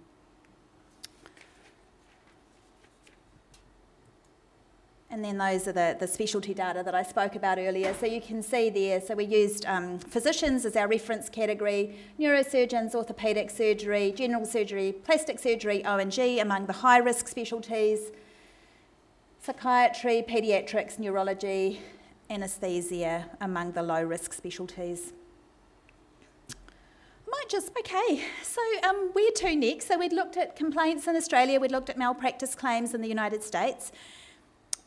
And 5.13 5.23
then 5.23 5.37
those 5.37 5.67
are 5.67 5.71
the, 5.71 5.95
the 5.99 6.07
specialty 6.07 6.55
data 6.55 6.81
that 6.83 6.95
I 6.95 7.03
spoke 7.03 7.35
about 7.35 7.59
earlier. 7.59 7.93
So 7.93 8.07
you 8.07 8.19
can 8.19 8.41
see 8.41 8.71
there, 8.71 8.99
so 8.99 9.13
we 9.13 9.25
used 9.25 9.63
um, 9.67 9.99
physicians 9.99 10.65
as 10.65 10.75
our 10.75 10.87
reference 10.87 11.29
category, 11.29 11.99
neurosurgeons, 12.19 12.95
orthopaedic 12.95 13.51
surgery, 13.51 14.11
general 14.11 14.43
surgery, 14.43 14.91
plastic 14.91 15.37
surgery, 15.37 15.85
O&G 15.85 16.39
among 16.39 16.65
the 16.65 16.73
high 16.73 16.97
risk 16.97 17.27
specialties, 17.27 18.11
psychiatry, 19.39 20.25
paediatrics, 20.27 20.97
neurology, 20.97 21.79
anaesthesia 22.31 23.29
among 23.39 23.73
the 23.73 23.83
low 23.83 24.01
risk 24.01 24.33
specialties. 24.33 25.13
Might 27.29 27.49
just, 27.49 27.69
okay, 27.77 28.23
so 28.41 28.61
um, 28.83 29.11
where 29.13 29.31
to 29.31 29.55
next? 29.55 29.89
So 29.89 29.99
we'd 29.99 30.11
looked 30.11 30.37
at 30.37 30.55
complaints 30.55 31.05
in 31.05 31.15
Australia, 31.15 31.59
we'd 31.59 31.71
looked 31.71 31.91
at 31.91 31.99
malpractice 31.99 32.55
claims 32.55 32.95
in 32.95 33.01
the 33.01 33.07
United 33.07 33.43
States. 33.43 33.91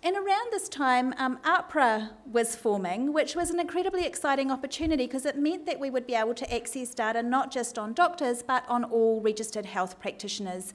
And 0.02 0.16
around 0.16 0.52
this 0.52 0.68
time, 0.68 1.14
um, 1.18 1.38
AHPRA 1.38 2.10
was 2.30 2.54
forming, 2.54 3.12
which 3.12 3.34
was 3.34 3.50
an 3.50 3.58
incredibly 3.58 4.04
exciting 4.04 4.50
opportunity 4.50 5.06
because 5.06 5.26
it 5.26 5.36
meant 5.36 5.66
that 5.66 5.80
we 5.80 5.90
would 5.90 6.06
be 6.06 6.14
able 6.14 6.34
to 6.34 6.54
access 6.54 6.94
data 6.94 7.22
not 7.22 7.50
just 7.50 7.78
on 7.78 7.92
doctors 7.92 8.42
but 8.42 8.64
on 8.68 8.84
all 8.84 9.20
registered 9.20 9.66
health 9.66 9.98
practitioners. 9.98 10.74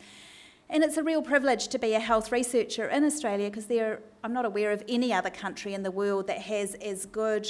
And 0.69 0.83
it's 0.83 0.97
a 0.97 1.03
real 1.03 1.21
privilege 1.21 1.67
to 1.69 1.79
be 1.79 1.93
a 1.93 1.99
health 1.99 2.31
researcher 2.31 2.87
in 2.87 3.03
Australia 3.03 3.49
because 3.49 3.69
I'm 4.23 4.33
not 4.33 4.45
aware 4.45 4.71
of 4.71 4.83
any 4.87 5.13
other 5.13 5.29
country 5.29 5.73
in 5.73 5.83
the 5.83 5.91
world 5.91 6.27
that 6.27 6.39
has 6.39 6.75
as 6.75 7.05
good 7.05 7.47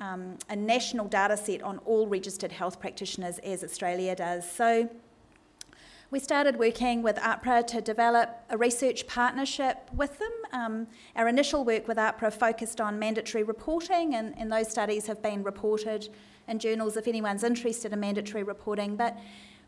um, 0.00 0.38
a 0.48 0.56
national 0.56 1.06
data 1.06 1.36
set 1.36 1.62
on 1.62 1.78
all 1.78 2.06
registered 2.06 2.52
health 2.52 2.80
practitioners 2.80 3.38
as 3.40 3.62
Australia 3.62 4.14
does. 4.14 4.50
So 4.50 4.88
we 6.14 6.20
started 6.20 6.56
working 6.60 7.02
with 7.02 7.16
AHPRA 7.16 7.66
to 7.66 7.80
develop 7.80 8.38
a 8.48 8.56
research 8.56 9.04
partnership 9.08 9.90
with 9.92 10.16
them. 10.20 10.30
Um, 10.52 10.86
our 11.16 11.26
initial 11.26 11.64
work 11.64 11.88
with 11.88 11.96
AHPRA 11.96 12.32
focused 12.32 12.80
on 12.80 13.00
mandatory 13.00 13.42
reporting, 13.42 14.14
and, 14.14 14.32
and 14.38 14.52
those 14.52 14.70
studies 14.70 15.08
have 15.08 15.20
been 15.20 15.42
reported 15.42 16.08
in 16.46 16.60
journals 16.60 16.96
if 16.96 17.08
anyone's 17.08 17.42
interested 17.42 17.92
in 17.92 17.98
mandatory 17.98 18.44
reporting. 18.44 18.94
But 18.94 19.18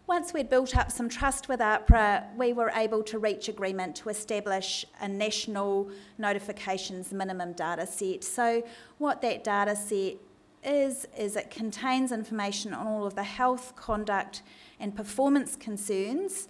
once 0.07 0.33
we'd 0.33 0.49
built 0.49 0.77
up 0.77 0.93
some 0.93 1.09
trust 1.09 1.49
with 1.49 1.59
AHPRA, 1.59 2.37
we 2.37 2.53
were 2.53 2.71
able 2.77 3.03
to 3.03 3.19
reach 3.19 3.49
agreement 3.49 3.97
to 3.97 4.09
establish 4.09 4.87
a 5.01 5.09
national 5.09 5.91
notifications 6.17 7.13
minimum 7.13 7.55
data 7.55 7.89
set. 7.89 8.23
So, 8.23 8.63
what 8.99 9.21
that 9.23 9.43
data 9.43 9.75
set 9.75 10.15
is, 10.63 11.09
is 11.19 11.35
it 11.35 11.51
contains 11.51 12.13
information 12.13 12.73
on 12.73 12.87
all 12.87 13.05
of 13.05 13.17
the 13.17 13.25
health, 13.25 13.75
conduct, 13.75 14.43
and 14.79 14.95
performance 14.95 15.57
concerns 15.57 16.49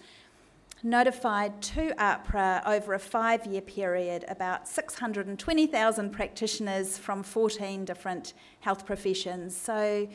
notified 0.83 1.61
to 1.63 1.93
AHPRA 1.99 2.63
over 2.67 2.95
a 2.95 2.99
five 2.99 3.47
year 3.47 3.61
period 3.61 4.25
about 4.29 4.69
620,000 4.69 6.11
practitioners 6.11 6.99
from 6.99 7.23
14 7.23 7.85
different 7.85 8.35
health 8.61 8.87
professions. 8.87 9.57
So, 9.57 10.09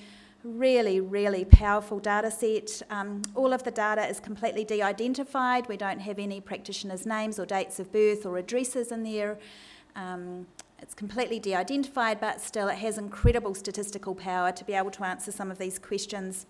really, 0.43 1.00
really 1.00 1.45
powerful 1.45 2.00
data 2.00 2.32
set. 2.32 2.82
Um, 2.89 3.21
all 3.36 3.54
of 3.54 3.63
the 3.63 3.69
data 3.69 4.08
is 4.08 4.19
completely 4.19 4.63
de 4.63 4.82
identified. 4.82 5.67
We 5.67 5.78
don't 5.78 6.00
have 6.00 6.17
any 6.17 6.41
practitioners' 6.41 7.06
names 7.06 7.38
or 7.38 7.45
dates 7.45 7.80
of 7.80 7.91
birth 7.91 8.26
or 8.26 8.38
addresses 8.38 8.91
in 8.91 9.04
there. 9.04 9.38
Um, 9.95 10.47
it's 10.82 10.95
completely 10.95 11.39
de 11.39 11.54
identified, 11.54 12.19
but 12.19 12.41
still, 12.41 12.67
it 12.69 12.78
has 12.78 12.97
incredible 12.97 13.54
statistical 13.54 14.15
power 14.15 14.52
to 14.52 14.65
be 14.65 14.74
able 14.74 14.91
to 14.91 15.04
answer 15.04 15.32
some 15.32 15.52
of 15.52 15.60
these 15.60 15.78
questions. 15.78 16.47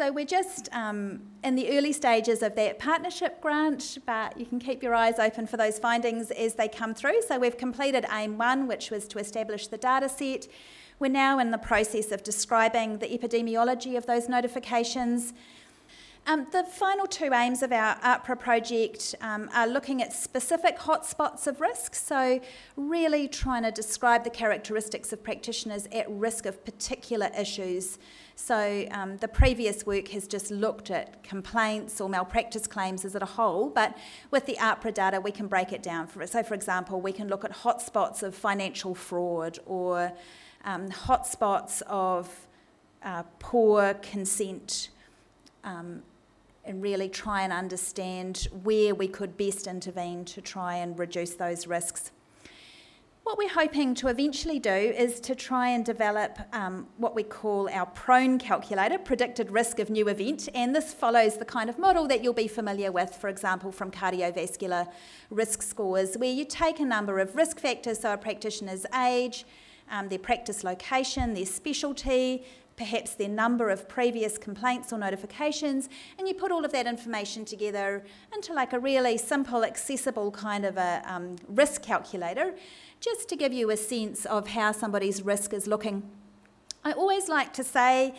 So, 0.00 0.10
we're 0.10 0.24
just 0.24 0.70
um, 0.72 1.20
in 1.44 1.56
the 1.56 1.76
early 1.76 1.92
stages 1.92 2.42
of 2.42 2.54
that 2.54 2.78
partnership 2.78 3.38
grant, 3.42 3.98
but 4.06 4.34
you 4.40 4.46
can 4.46 4.58
keep 4.58 4.82
your 4.82 4.94
eyes 4.94 5.18
open 5.18 5.46
for 5.46 5.58
those 5.58 5.78
findings 5.78 6.30
as 6.30 6.54
they 6.54 6.68
come 6.68 6.94
through. 6.94 7.20
So, 7.28 7.38
we've 7.38 7.58
completed 7.58 8.06
AIM 8.10 8.38
1, 8.38 8.66
which 8.66 8.90
was 8.90 9.06
to 9.08 9.18
establish 9.18 9.66
the 9.66 9.76
data 9.76 10.08
set. 10.08 10.48
We're 11.00 11.08
now 11.08 11.38
in 11.38 11.50
the 11.50 11.58
process 11.58 12.12
of 12.12 12.22
describing 12.22 12.96
the 12.96 13.08
epidemiology 13.08 13.94
of 13.98 14.06
those 14.06 14.26
notifications. 14.26 15.34
Um, 16.26 16.46
the 16.50 16.64
final 16.64 17.06
two 17.06 17.34
aims 17.34 17.62
of 17.62 17.70
our 17.70 17.96
AHPRA 17.96 18.38
project 18.38 19.14
um, 19.20 19.50
are 19.52 19.66
looking 19.66 20.00
at 20.00 20.14
specific 20.14 20.78
hotspots 20.78 21.46
of 21.46 21.60
risk, 21.60 21.94
so 21.94 22.40
really 22.76 23.28
trying 23.28 23.64
to 23.64 23.70
describe 23.70 24.24
the 24.24 24.30
characteristics 24.30 25.12
of 25.12 25.22
practitioners 25.22 25.86
at 25.92 26.10
risk 26.10 26.46
of 26.46 26.64
particular 26.64 27.30
issues. 27.38 27.98
So 28.42 28.86
um, 28.90 29.18
the 29.18 29.28
previous 29.28 29.84
work 29.84 30.08
has 30.08 30.26
just 30.26 30.50
looked 30.50 30.90
at 30.90 31.22
complaints 31.22 32.00
or 32.00 32.08
malpractice 32.08 32.66
claims 32.66 33.04
as 33.04 33.14
a 33.14 33.24
whole, 33.24 33.68
but 33.68 33.96
with 34.30 34.46
the 34.46 34.54
AHPRA 34.54 34.94
data, 34.94 35.20
we 35.20 35.30
can 35.30 35.46
break 35.46 35.72
it 35.72 35.82
down. 35.82 36.06
For, 36.06 36.26
so, 36.26 36.42
for 36.42 36.54
example, 36.54 37.02
we 37.02 37.12
can 37.12 37.28
look 37.28 37.44
at 37.44 37.52
hotspots 37.52 38.22
of 38.22 38.34
financial 38.34 38.94
fraud 38.94 39.58
or 39.66 40.12
um, 40.64 40.88
hotspots 40.88 41.82
of 41.82 42.34
uh, 43.04 43.24
poor 43.38 43.94
consent 43.94 44.88
um, 45.62 46.02
and 46.64 46.82
really 46.82 47.10
try 47.10 47.42
and 47.42 47.52
understand 47.52 48.48
where 48.64 48.94
we 48.94 49.06
could 49.06 49.36
best 49.36 49.66
intervene 49.66 50.24
to 50.24 50.40
try 50.40 50.76
and 50.76 50.98
reduce 50.98 51.34
those 51.34 51.66
risks. 51.66 52.10
What 53.30 53.38
we're 53.38 53.48
hoping 53.48 53.94
to 53.94 54.08
eventually 54.08 54.58
do 54.58 54.72
is 54.72 55.20
to 55.20 55.36
try 55.36 55.68
and 55.68 55.84
develop 55.84 56.36
um, 56.52 56.88
what 56.96 57.14
we 57.14 57.22
call 57.22 57.68
our 57.68 57.86
PRONE 57.86 58.40
calculator, 58.40 58.98
predicted 58.98 59.52
risk 59.52 59.78
of 59.78 59.88
new 59.88 60.08
event, 60.08 60.48
and 60.52 60.74
this 60.74 60.92
follows 60.92 61.36
the 61.36 61.44
kind 61.44 61.70
of 61.70 61.78
model 61.78 62.08
that 62.08 62.24
you'll 62.24 62.32
be 62.32 62.48
familiar 62.48 62.90
with, 62.90 63.14
for 63.14 63.28
example, 63.28 63.70
from 63.70 63.92
cardiovascular 63.92 64.88
risk 65.30 65.62
scores, 65.62 66.16
where 66.16 66.32
you 66.32 66.44
take 66.44 66.80
a 66.80 66.84
number 66.84 67.20
of 67.20 67.36
risk 67.36 67.60
factors, 67.60 68.00
so 68.00 68.12
a 68.12 68.18
practitioner's 68.18 68.84
age, 69.00 69.44
um, 69.92 70.08
their 70.08 70.18
practice 70.18 70.64
location, 70.64 71.32
their 71.32 71.46
specialty, 71.46 72.44
perhaps 72.80 73.12
their 73.12 73.28
number 73.28 73.68
of 73.68 73.86
previous 73.90 74.38
complaints 74.38 74.90
or 74.90 74.98
notifications, 74.98 75.90
and 76.18 76.26
you 76.26 76.32
put 76.32 76.50
all 76.50 76.64
of 76.64 76.72
that 76.72 76.86
information 76.86 77.44
together 77.44 78.02
into 78.34 78.54
like 78.54 78.72
a 78.72 78.78
really 78.78 79.18
simple, 79.18 79.64
accessible 79.64 80.30
kind 80.30 80.64
of 80.64 80.78
a 80.78 81.02
um, 81.04 81.36
risk 81.48 81.82
calculator, 81.82 82.54
just 83.00 83.28
to 83.30 83.36
give 83.36 83.52
you 83.52 83.70
a 83.70 83.76
sense 83.76 84.26
of 84.26 84.48
how 84.48 84.72
somebody's 84.72 85.22
risk 85.22 85.52
is 85.52 85.66
looking. 85.66 86.02
I 86.84 86.92
always 86.92 87.28
like 87.28 87.52
to 87.54 87.64
say 87.64 88.14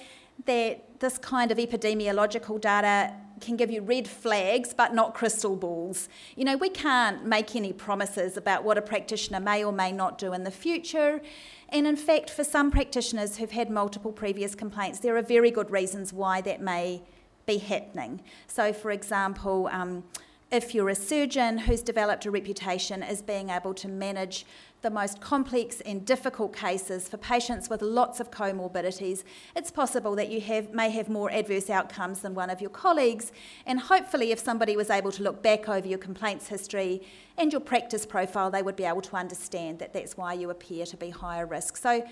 that 0.45 0.99
this 0.99 1.17
kind 1.17 1.51
of 1.51 1.57
epidemiological 1.57 2.59
data 2.59 3.13
can 3.39 3.55
give 3.55 3.71
you 3.71 3.81
red 3.81 4.07
flags 4.07 4.73
but 4.73 4.93
not 4.93 5.13
crystal 5.13 5.55
balls. 5.55 6.09
You 6.35 6.45
know, 6.45 6.57
we 6.57 6.69
can't 6.69 7.25
make 7.25 7.55
any 7.55 7.73
promises 7.73 8.37
about 8.37 8.63
what 8.63 8.77
a 8.77 8.81
practitioner 8.81 9.39
may 9.39 9.63
or 9.63 9.71
may 9.71 9.91
not 9.91 10.17
do 10.17 10.33
in 10.33 10.43
the 10.43 10.51
future. 10.51 11.21
And 11.69 11.87
in 11.87 11.95
fact, 11.95 12.29
for 12.29 12.43
some 12.43 12.69
practitioners 12.69 13.37
who've 13.37 13.51
had 13.51 13.69
multiple 13.69 14.11
previous 14.11 14.55
complaints, 14.55 14.99
there 14.99 15.17
are 15.17 15.21
very 15.21 15.51
good 15.51 15.71
reasons 15.71 16.13
why 16.13 16.41
that 16.41 16.61
may 16.61 17.01
be 17.45 17.57
happening. 17.57 18.21
So, 18.47 18.73
for 18.73 18.91
example, 18.91 19.69
um, 19.71 20.03
if 20.51 20.75
you're 20.75 20.89
a 20.89 20.95
surgeon 20.95 21.57
who's 21.59 21.81
developed 21.81 22.25
a 22.25 22.31
reputation 22.31 23.01
as 23.01 23.21
being 23.21 23.49
able 23.49 23.73
to 23.75 23.87
manage 23.87 24.45
the 24.81 24.89
most 24.89 25.21
complex 25.21 25.79
and 25.81 26.05
difficult 26.05 26.55
cases 26.55 27.07
for 27.07 27.17
patients 27.17 27.69
with 27.69 27.81
lots 27.81 28.19
of 28.19 28.31
comorbidities, 28.31 29.23
it's 29.55 29.69
possible 29.69 30.15
that 30.15 30.29
you 30.29 30.41
have, 30.41 30.73
may 30.73 30.89
have 30.89 31.07
more 31.07 31.31
adverse 31.31 31.69
outcomes 31.69 32.21
than 32.21 32.33
one 32.33 32.49
of 32.49 32.61
your 32.61 32.69
colleagues. 32.69 33.31
And 33.65 33.79
hopefully, 33.79 34.31
if 34.31 34.39
somebody 34.39 34.75
was 34.75 34.89
able 34.89 35.11
to 35.11 35.23
look 35.23 35.43
back 35.43 35.69
over 35.69 35.87
your 35.87 35.99
complaints 35.99 36.47
history 36.47 37.01
and 37.37 37.51
your 37.51 37.61
practice 37.61 38.05
profile, 38.05 38.49
they 38.49 38.63
would 38.63 38.75
be 38.75 38.85
able 38.85 39.01
to 39.01 39.15
understand 39.15 39.79
that 39.79 39.93
that's 39.93 40.17
why 40.17 40.33
you 40.33 40.49
appear 40.49 40.85
to 40.87 40.97
be 40.97 41.11
higher 41.11 41.45
risk. 41.45 41.77
So, 41.77 42.03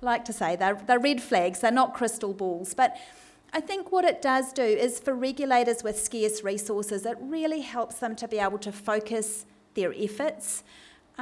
like 0.00 0.24
to 0.26 0.32
say, 0.32 0.56
they're, 0.56 0.80
they're 0.86 0.98
red 0.98 1.22
flags, 1.22 1.60
they're 1.60 1.70
not 1.70 1.94
crystal 1.94 2.32
balls. 2.32 2.74
But 2.74 2.96
I 3.52 3.60
think 3.60 3.90
what 3.90 4.04
it 4.04 4.22
does 4.22 4.52
do 4.52 4.62
is 4.62 5.00
for 5.00 5.12
regulators 5.12 5.82
with 5.82 5.98
scarce 6.00 6.42
resources, 6.42 7.04
it 7.04 7.18
really 7.20 7.60
helps 7.60 7.96
them 7.96 8.14
to 8.16 8.28
be 8.28 8.38
able 8.38 8.58
to 8.58 8.72
focus 8.72 9.44
their 9.74 9.92
efforts 9.96 10.62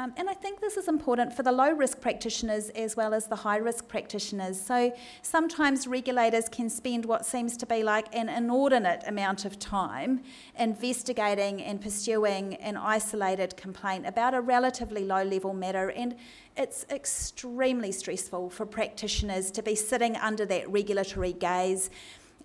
um, 0.00 0.14
and 0.16 0.30
I 0.30 0.32
think 0.32 0.60
this 0.60 0.78
is 0.78 0.88
important 0.88 1.34
for 1.34 1.42
the 1.42 1.52
low 1.52 1.72
risk 1.72 2.00
practitioners 2.00 2.70
as 2.70 2.96
well 2.96 3.12
as 3.12 3.26
the 3.26 3.36
high 3.36 3.58
risk 3.58 3.86
practitioners. 3.86 4.58
So 4.58 4.94
sometimes 5.20 5.86
regulators 5.86 6.48
can 6.48 6.70
spend 6.70 7.04
what 7.04 7.26
seems 7.26 7.54
to 7.58 7.66
be 7.66 7.82
like 7.82 8.06
an 8.14 8.30
inordinate 8.30 9.02
amount 9.06 9.44
of 9.44 9.58
time 9.58 10.22
investigating 10.58 11.60
and 11.60 11.82
pursuing 11.82 12.54
an 12.54 12.78
isolated 12.78 13.58
complaint 13.58 14.06
about 14.06 14.32
a 14.32 14.40
relatively 14.40 15.04
low 15.04 15.22
level 15.22 15.52
matter. 15.52 15.90
And 15.90 16.16
it's 16.56 16.86
extremely 16.88 17.92
stressful 17.92 18.48
for 18.48 18.64
practitioners 18.64 19.50
to 19.50 19.62
be 19.62 19.74
sitting 19.74 20.16
under 20.16 20.46
that 20.46 20.70
regulatory 20.70 21.34
gaze. 21.34 21.90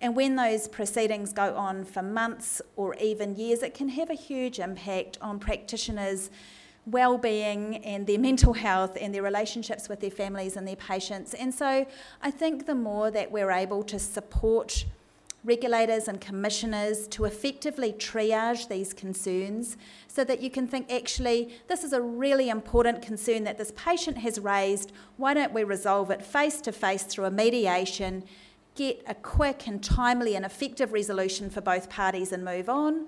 And 0.02 0.14
when 0.14 0.36
those 0.36 0.68
proceedings 0.68 1.32
go 1.32 1.56
on 1.56 1.86
for 1.86 2.02
months 2.02 2.60
or 2.76 2.94
even 2.96 3.34
years, 3.34 3.62
it 3.62 3.72
can 3.72 3.88
have 3.88 4.10
a 4.10 4.14
huge 4.14 4.58
impact 4.58 5.16
on 5.22 5.38
practitioners' 5.38 6.28
well-being 6.86 7.76
and 7.78 8.06
their 8.06 8.18
mental 8.18 8.52
health 8.52 8.96
and 9.00 9.12
their 9.14 9.22
relationships 9.22 9.88
with 9.88 10.00
their 10.00 10.10
families 10.10 10.56
and 10.56 10.66
their 10.66 10.76
patients. 10.76 11.34
And 11.34 11.52
so 11.52 11.84
I 12.22 12.30
think 12.30 12.66
the 12.66 12.76
more 12.76 13.10
that 13.10 13.30
we're 13.32 13.50
able 13.50 13.82
to 13.84 13.98
support 13.98 14.84
regulators 15.46 16.08
and 16.08 16.20
commissioners 16.20 17.06
to 17.06 17.24
effectively 17.24 17.92
triage 17.92 18.68
these 18.68 18.92
concerns 18.92 19.76
so 20.08 20.24
that 20.24 20.40
you 20.40 20.50
can 20.50 20.66
think 20.66 20.92
actually 20.92 21.54
this 21.68 21.84
is 21.84 21.92
a 21.92 22.00
really 22.00 22.48
important 22.48 23.00
concern 23.00 23.44
that 23.44 23.56
this 23.56 23.72
patient 23.76 24.18
has 24.18 24.40
raised 24.40 24.92
why 25.18 25.32
don't 25.32 25.52
we 25.52 25.62
resolve 25.62 26.10
it 26.10 26.20
face 26.20 26.60
to 26.60 26.72
face 26.72 27.04
through 27.04 27.26
a 27.26 27.30
mediation 27.30 28.24
get 28.74 29.00
a 29.06 29.14
quick 29.14 29.68
and 29.68 29.84
timely 29.84 30.34
and 30.34 30.44
effective 30.44 30.92
resolution 30.92 31.48
for 31.48 31.60
both 31.60 31.88
parties 31.88 32.32
and 32.32 32.44
move 32.44 32.68
on 32.68 33.06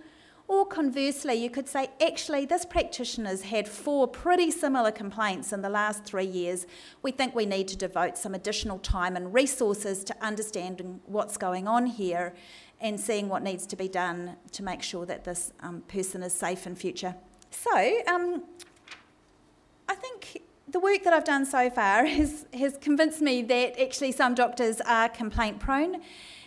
or 0.49 0.65
conversely, 0.65 1.35
you 1.35 1.51
could 1.51 1.69
say, 1.69 1.91
actually, 2.01 2.47
this 2.47 2.65
practitioner's 2.65 3.43
had 3.43 3.69
four 3.69 4.09
pretty 4.09 4.51
similar 4.51 4.91
complaints 4.91 5.53
in 5.53 5.61
the 5.61 5.69
last 5.69 6.05
three 6.05 6.25
years. 6.25 6.67
We 7.03 7.13
think 7.13 7.35
we 7.35 7.45
need 7.45 7.69
to 7.69 7.77
devote 7.77 8.17
some 8.17 8.35
additional 8.35 8.79
time 8.79 9.15
and 9.15 9.35
resources 9.35 10.03
to 10.05 10.17
understanding 10.25 11.01
what's 11.05 11.37
going 11.37 11.69
on 11.69 11.85
here 11.85 12.35
and 12.81 12.99
seeing 12.99 13.29
what 13.29 13.43
needs 13.43 13.67
to 13.67 13.77
be 13.77 13.89
done 13.89 14.37
to 14.53 14.63
make 14.63 14.83
sure 14.83 15.05
that 15.05 15.25
this 15.25 15.53
um, 15.61 15.83
person 15.83 16.23
is 16.23 16.33
safe 16.33 16.67
in 16.67 16.75
future. 16.75 17.15
So, 17.51 18.03
um, 18.07 18.43
I 19.87 19.95
think 19.95 20.45
the 20.67 20.81
work 20.81 21.05
that 21.05 21.13
I've 21.13 21.25
done 21.25 21.45
so 21.45 21.69
far 21.69 22.05
has, 22.07 22.47
has 22.55 22.79
convinced 22.79 23.21
me 23.21 23.43
that 23.43 23.79
actually 23.79 24.13
some 24.13 24.35
doctors 24.35 24.81
are 24.81 25.11
complaint 25.11 25.61
prone. 25.61 26.01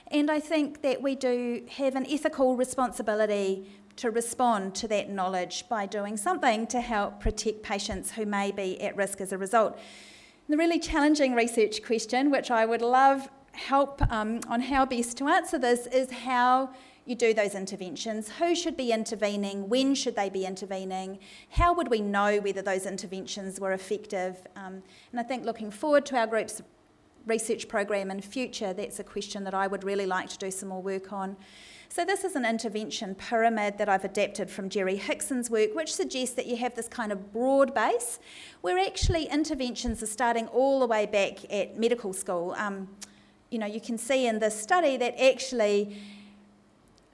And 0.08 0.30
I 0.30 0.42
think 0.42 0.82
that 0.82 1.02
we 1.02 1.16
do 1.16 1.64
have 1.78 1.96
an 1.96 2.06
ethical 2.10 2.58
responsibility 2.58 3.66
to 3.98 4.10
respond 4.10 4.76
to 4.76 4.88
that 4.88 5.10
knowledge 5.10 5.66
by 5.70 5.86
doing 5.86 6.18
something 6.18 6.68
to 6.68 6.82
help 6.82 7.20
protect 7.20 7.64
patients 7.64 8.12
who 8.12 8.26
may 8.26 8.52
be 8.52 8.82
at 8.82 8.96
risk 8.96 9.22
as 9.22 9.32
a 9.32 9.38
result. 9.38 9.78
The 10.50 10.58
really 10.58 10.80
challenging 10.80 11.34
research 11.34 11.84
question, 11.84 12.32
which 12.32 12.52
I 12.52 12.66
would 12.66 12.82
love 12.82 13.30
help 13.54 14.02
um, 14.12 14.40
on 14.48 14.62
how 14.62 14.86
best 14.86 15.18
to 15.18 15.28
answer 15.28 15.58
this, 15.58 15.88
is 15.88 16.12
how 16.12 16.72
you 17.06 17.16
do 17.16 17.34
those 17.34 17.56
interventions. 17.56 18.30
Who 18.40 18.56
should 18.56 18.78
be 18.78 18.92
intervening? 18.92 19.70
When 19.70 19.96
should 19.96 20.16
they 20.16 20.30
be 20.30 20.46
intervening? 20.46 21.20
How 21.50 21.74
would 21.74 21.90
we 21.90 22.00
know 22.00 22.40
whether 22.40 22.62
those 22.62 22.86
interventions 22.86 23.60
were 23.60 23.74
effective? 23.74 24.46
Um, 24.56 24.84
and 25.12 25.20
I 25.20 25.24
think 25.24 25.46
looking 25.46 25.72
forward 25.72 26.06
to 26.08 26.18
our 26.18 26.28
group's 26.28 26.62
research 27.26 27.68
program 27.68 28.12
in 28.12 28.22
future, 28.22 28.74
that's 28.74 29.00
a 29.00 29.04
question 29.04 29.44
that 29.44 29.54
I 29.54 29.68
would 29.68 29.84
really 29.84 30.06
like 30.06 30.30
to 30.30 30.38
do 30.38 30.52
some 30.52 30.70
more 30.70 30.82
work 30.82 31.12
on. 31.12 31.38
So, 31.94 32.06
this 32.06 32.24
is 32.24 32.38
an 32.38 32.46
intervention 32.46 33.16
pyramid 33.16 33.78
that 33.78 33.90
I've 33.90 34.06
adapted 34.06 34.50
from 34.50 34.70
Jerry 34.70 34.96
Hickson's 34.96 35.50
work, 35.50 35.76
which 35.76 35.94
suggests 35.94 36.36
that 36.36 36.46
you 36.46 36.56
have 36.56 36.74
this 36.74 36.88
kind 36.88 37.12
of 37.12 37.34
broad 37.34 37.74
base 37.74 38.18
where 38.62 38.80
actually 38.80 39.26
interventions 39.26 40.02
are 40.02 40.08
starting 40.08 40.48
all 40.48 40.80
the 40.80 40.88
way 40.88 41.06
back 41.06 41.40
at 41.52 41.78
medical 41.78 42.14
school. 42.14 42.56
Um, 42.58 42.88
you 43.50 43.60
know, 43.60 43.66
you 43.66 43.82
can 43.82 43.98
see 43.98 44.26
in 44.26 44.40
this 44.40 44.58
study 44.58 44.96
that 44.96 45.22
actually 45.22 45.98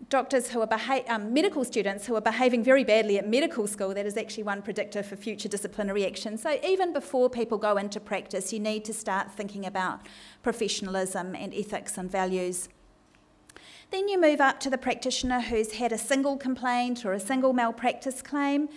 doctors 0.09 0.49
who 0.49 0.61
are 0.61 0.67
beha- 0.67 1.11
um, 1.11 1.33
medical 1.33 1.65
students 1.65 2.05
who 2.05 2.15
are 2.15 2.21
behaving 2.21 2.63
very 2.63 2.83
badly 2.83 3.17
at 3.17 3.27
medical 3.27 3.65
school, 3.65 3.95
that 3.95 4.05
is 4.05 4.15
actually 4.15 4.43
one 4.43 4.61
predictor 4.61 5.01
for 5.01 5.15
future 5.15 5.49
disciplinary 5.49 6.05
action. 6.05 6.37
So 6.37 6.59
even 6.63 6.93
before 6.93 7.31
people 7.31 7.57
go 7.57 7.77
into 7.77 7.99
practice, 7.99 8.53
you 8.53 8.59
need 8.59 8.85
to 8.85 8.93
start 8.93 9.31
thinking 9.31 9.65
about 9.65 10.01
professionalism 10.43 11.35
and 11.35 11.51
ethics 11.55 11.97
and 11.97 12.11
values. 12.11 12.69
Then 13.89 14.09
you 14.09 14.19
move 14.19 14.41
up 14.41 14.59
to 14.61 14.69
the 14.69 14.77
practitioner 14.77 15.39
who's 15.39 15.73
had 15.73 15.91
a 15.91 15.97
single 15.97 16.35
complaint 16.37 17.05
or 17.05 17.13
a 17.13 17.19
single 17.19 17.53
malpractice 17.53 18.21
claim. 18.21 18.67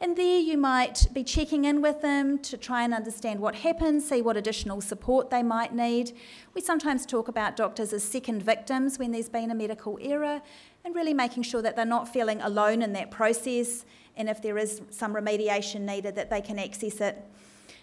And 0.00 0.16
there 0.16 0.38
you 0.38 0.56
might 0.56 1.08
be 1.12 1.24
checking 1.24 1.64
in 1.64 1.82
with 1.82 2.02
them 2.02 2.38
to 2.40 2.56
try 2.56 2.84
and 2.84 2.94
understand 2.94 3.40
what 3.40 3.56
happened, 3.56 4.02
see 4.02 4.22
what 4.22 4.36
additional 4.36 4.80
support 4.80 5.30
they 5.30 5.42
might 5.42 5.74
need. 5.74 6.12
We 6.54 6.60
sometimes 6.60 7.04
talk 7.04 7.26
about 7.26 7.56
doctors 7.56 7.92
as 7.92 8.04
second 8.04 8.42
victims 8.42 8.98
when 8.98 9.10
there's 9.10 9.28
been 9.28 9.50
a 9.50 9.56
medical 9.56 9.98
error, 10.00 10.40
and 10.84 10.94
really 10.94 11.14
making 11.14 11.42
sure 11.42 11.62
that 11.62 11.74
they're 11.74 11.84
not 11.84 12.12
feeling 12.12 12.40
alone 12.42 12.82
in 12.82 12.92
that 12.92 13.10
process, 13.10 13.84
and 14.16 14.28
if 14.28 14.40
there 14.40 14.56
is 14.56 14.82
some 14.90 15.14
remediation 15.14 15.80
needed, 15.80 16.14
that 16.14 16.30
they 16.30 16.40
can 16.40 16.60
access 16.60 17.00
it. 17.00 17.20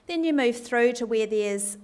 Then 0.08 0.24
you 0.24 0.32
move 0.32 0.64
through 0.64 0.94
to 0.94 1.06
where 1.06 1.28
there's 1.28 1.78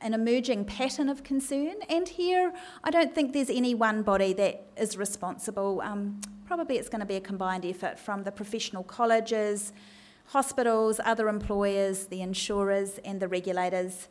an 0.00 0.14
emerging 0.14 0.64
pattern 0.64 1.08
of 1.08 1.22
concern. 1.22 1.74
And 1.88 2.08
here, 2.08 2.52
I 2.84 2.90
don't 2.90 3.14
think 3.14 3.32
there's 3.32 3.50
any 3.50 3.74
one 3.74 4.02
body 4.02 4.32
that 4.34 4.66
is 4.76 4.96
responsible. 4.96 5.80
Um, 5.82 6.20
probably 6.46 6.78
it's 6.78 6.88
going 6.88 7.00
to 7.00 7.06
be 7.06 7.16
a 7.16 7.20
combined 7.20 7.64
effort 7.64 7.98
from 7.98 8.24
the 8.24 8.32
professional 8.32 8.82
colleges, 8.82 9.72
hospitals, 10.26 11.00
other 11.04 11.28
employers, 11.28 12.06
the 12.06 12.20
insurers, 12.20 12.98
and 13.04 13.20
the 13.20 13.28
regulators. 13.28 14.08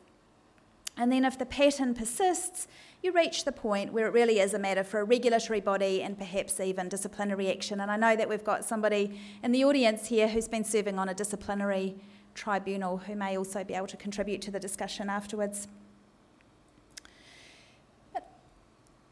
And 0.97 1.11
then, 1.11 1.25
if 1.25 1.37
the 1.37 1.45
pattern 1.45 1.93
persists, 1.93 2.67
you 3.03 3.11
reach 3.11 3.45
the 3.45 3.51
point 3.51 3.93
where 3.93 4.07
it 4.07 4.13
really 4.13 4.39
is 4.39 4.55
a 4.55 4.59
matter 4.59 4.83
for 4.83 4.99
a 4.99 5.03
regulatory 5.03 5.61
body 5.61 6.01
and 6.01 6.17
perhaps 6.17 6.59
even 6.59 6.89
disciplinary 6.89 7.51
action. 7.51 7.79
And 7.79 7.91
I 7.91 7.97
know 7.97 8.15
that 8.15 8.27
we've 8.27 8.43
got 8.43 8.65
somebody 8.65 9.19
in 9.43 9.51
the 9.51 9.63
audience 9.63 10.07
here 10.07 10.27
who's 10.27 10.47
been 10.47 10.63
serving 10.63 10.97
on 10.97 11.07
a 11.07 11.13
disciplinary 11.13 11.95
tribunal 12.37 12.97
who 12.97 13.15
may 13.15 13.37
also 13.37 13.63
be 13.63 13.73
able 13.73 13.87
to 13.87 13.97
contribute 13.97 14.41
to 14.43 14.51
the 14.51 14.59
discussion 14.59 15.09
afterwards. 15.09 15.67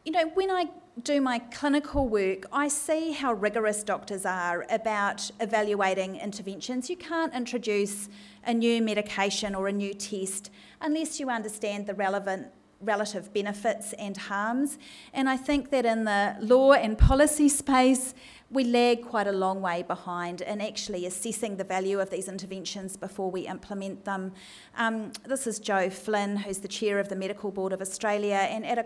You 0.05 0.11
know, 0.11 0.29
when 0.35 0.51
I 0.51 0.69
do 1.01 1.19
my 1.19 1.39
clinical 1.39 2.07
work, 2.07 2.45
I 2.53 2.67
see 2.67 3.11
how 3.11 3.33
rigorous 3.33 3.83
doctors 3.83 4.23
are 4.23 4.65
about 4.69 5.31
evaluating 5.39 6.17
interventions. 6.17 6.89
You 6.91 6.95
can't 6.95 7.33
introduce 7.33 8.07
a 8.45 8.53
new 8.53 8.83
medication 8.83 9.55
or 9.55 9.67
a 9.67 9.73
new 9.73 9.95
test 9.95 10.51
unless 10.79 11.19
you 11.19 11.29
understand 11.29 11.87
the 11.87 11.95
relevant 11.95 12.47
relative 12.81 13.33
benefits 13.33 13.93
and 13.93 14.15
harms. 14.15 14.77
And 15.13 15.27
I 15.27 15.37
think 15.37 15.71
that 15.71 15.85
in 15.85 16.03
the 16.03 16.35
law 16.39 16.73
and 16.73 16.97
policy 16.97 17.49
space, 17.49 18.13
we 18.51 18.63
lag 18.63 19.03
quite 19.03 19.27
a 19.27 19.31
long 19.31 19.61
way 19.61 19.83
behind 19.83 20.41
in 20.41 20.61
actually 20.61 21.05
assessing 21.05 21.57
the 21.57 21.63
value 21.63 21.99
of 21.99 22.09
these 22.09 22.27
interventions 22.27 22.95
before 22.95 23.31
we 23.31 23.47
implement 23.47 24.05
them. 24.05 24.33
Um, 24.77 25.11
this 25.25 25.47
is 25.47 25.59
Jo 25.59 25.89
Flynn, 25.89 26.37
who's 26.37 26.59
the 26.59 26.67
chair 26.67 26.99
of 26.99 27.09
the 27.09 27.15
Medical 27.15 27.51
Board 27.51 27.73
of 27.73 27.81
Australia, 27.81 28.47
and 28.49 28.65
at 28.65 28.77
a 28.77 28.85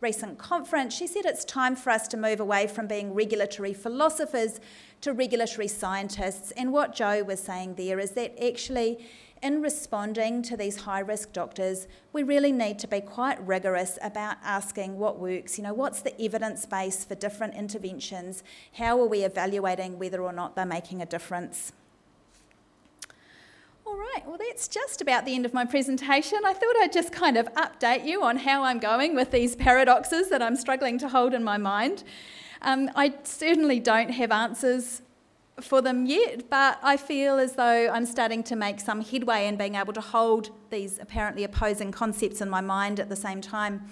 recent 0.00 0.38
conference, 0.38 0.94
she 0.94 1.06
said 1.06 1.26
it's 1.26 1.44
time 1.44 1.76
for 1.76 1.90
us 1.90 2.08
to 2.08 2.16
move 2.16 2.40
away 2.40 2.66
from 2.66 2.86
being 2.86 3.12
regulatory 3.12 3.74
philosophers 3.74 4.60
to 5.02 5.12
regulatory 5.12 5.68
scientists. 5.68 6.52
And 6.52 6.72
what 6.72 6.94
Jo 6.94 7.22
was 7.22 7.40
saying 7.40 7.74
there 7.74 7.98
is 7.98 8.12
that 8.12 8.42
actually 8.42 9.06
in 9.42 9.62
responding 9.62 10.42
to 10.42 10.56
these 10.56 10.82
high 10.82 11.00
risk 11.00 11.32
doctors, 11.32 11.86
we 12.12 12.22
really 12.22 12.52
need 12.52 12.78
to 12.80 12.86
be 12.86 13.00
quite 13.00 13.44
rigorous 13.46 13.98
about 14.02 14.36
asking 14.44 14.98
what 14.98 15.18
works. 15.18 15.56
You 15.56 15.64
know, 15.64 15.74
what's 15.74 16.02
the 16.02 16.20
evidence 16.20 16.66
base 16.66 17.04
for 17.04 17.14
different 17.14 17.54
interventions? 17.54 18.42
How 18.74 19.00
are 19.00 19.06
we 19.06 19.24
evaluating 19.24 19.98
whether 19.98 20.20
or 20.20 20.32
not 20.32 20.56
they're 20.56 20.66
making 20.66 21.00
a 21.00 21.06
difference? 21.06 21.72
All 23.86 23.96
right, 23.96 24.22
well, 24.26 24.38
that's 24.38 24.68
just 24.68 25.00
about 25.00 25.24
the 25.24 25.34
end 25.34 25.46
of 25.46 25.54
my 25.54 25.64
presentation. 25.64 26.38
I 26.44 26.52
thought 26.52 26.76
I'd 26.80 26.92
just 26.92 27.12
kind 27.12 27.36
of 27.36 27.52
update 27.54 28.04
you 28.04 28.22
on 28.22 28.36
how 28.36 28.62
I'm 28.62 28.78
going 28.78 29.16
with 29.16 29.30
these 29.30 29.56
paradoxes 29.56 30.28
that 30.28 30.42
I'm 30.42 30.54
struggling 30.54 30.98
to 30.98 31.08
hold 31.08 31.34
in 31.34 31.42
my 31.42 31.56
mind. 31.56 32.04
Um, 32.62 32.90
I 32.94 33.14
certainly 33.24 33.80
don't 33.80 34.10
have 34.10 34.30
answers 34.30 35.02
for 35.62 35.82
them 35.82 36.06
yet, 36.06 36.48
but 36.50 36.78
I 36.82 36.96
feel 36.96 37.38
as 37.38 37.54
though 37.54 37.90
I'm 37.90 38.06
starting 38.06 38.42
to 38.44 38.56
make 38.56 38.80
some 38.80 39.02
headway 39.02 39.46
in 39.46 39.56
being 39.56 39.74
able 39.74 39.92
to 39.92 40.00
hold 40.00 40.50
these 40.70 40.98
apparently 40.98 41.44
opposing 41.44 41.92
concepts 41.92 42.40
in 42.40 42.48
my 42.48 42.60
mind 42.60 43.00
at 43.00 43.08
the 43.08 43.16
same 43.16 43.40
time. 43.40 43.88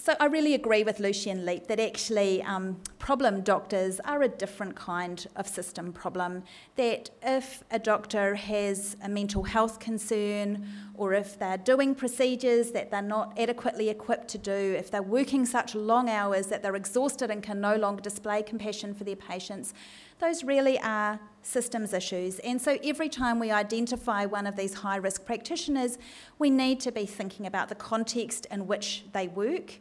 So 0.00 0.14
I 0.18 0.26
really 0.26 0.54
agree 0.54 0.82
with 0.82 0.98
Lucian 0.98 1.44
Leape 1.44 1.66
that 1.66 1.78
actually 1.78 2.42
um, 2.44 2.80
problem 2.98 3.42
doctors 3.42 4.00
are 4.00 4.22
a 4.22 4.28
different 4.28 4.74
kind 4.74 5.26
of 5.36 5.46
system 5.46 5.92
problem. 5.92 6.42
That 6.76 7.10
if 7.22 7.62
a 7.70 7.78
doctor 7.78 8.34
has 8.34 8.96
a 9.04 9.10
mental 9.10 9.42
health 9.42 9.78
concern, 9.78 10.66
or 11.00 11.14
if 11.14 11.38
they're 11.38 11.56
doing 11.56 11.94
procedures 11.94 12.72
that 12.72 12.90
they're 12.90 13.00
not 13.00 13.32
adequately 13.38 13.88
equipped 13.88 14.28
to 14.28 14.36
do, 14.36 14.76
if 14.78 14.90
they're 14.90 15.02
working 15.02 15.46
such 15.46 15.74
long 15.74 16.10
hours 16.10 16.48
that 16.48 16.62
they're 16.62 16.76
exhausted 16.76 17.30
and 17.30 17.42
can 17.42 17.58
no 17.58 17.74
longer 17.74 18.02
display 18.02 18.42
compassion 18.42 18.92
for 18.92 19.04
their 19.04 19.16
patients, 19.16 19.72
those 20.18 20.44
really 20.44 20.78
are 20.80 21.18
systems 21.40 21.94
issues. 21.94 22.38
And 22.40 22.60
so 22.60 22.76
every 22.84 23.08
time 23.08 23.38
we 23.38 23.50
identify 23.50 24.26
one 24.26 24.46
of 24.46 24.56
these 24.56 24.74
high 24.74 24.96
risk 24.96 25.24
practitioners, 25.24 25.96
we 26.38 26.50
need 26.50 26.80
to 26.80 26.92
be 26.92 27.06
thinking 27.06 27.46
about 27.46 27.70
the 27.70 27.76
context 27.76 28.46
in 28.50 28.66
which 28.66 29.06
they 29.14 29.26
work 29.26 29.78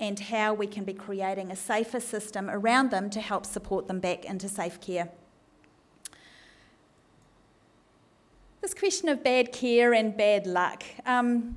and 0.00 0.18
how 0.18 0.52
we 0.52 0.66
can 0.66 0.82
be 0.82 0.92
creating 0.92 1.52
a 1.52 1.56
safer 1.56 2.00
system 2.00 2.50
around 2.50 2.90
them 2.90 3.08
to 3.10 3.20
help 3.20 3.46
support 3.46 3.86
them 3.86 4.00
back 4.00 4.24
into 4.24 4.48
safe 4.48 4.80
care. 4.80 5.10
Question 8.78 9.08
of 9.08 9.22
bad 9.22 9.52
care 9.52 9.92
and 9.92 10.16
bad 10.16 10.46
luck. 10.46 10.82
Um, 11.04 11.56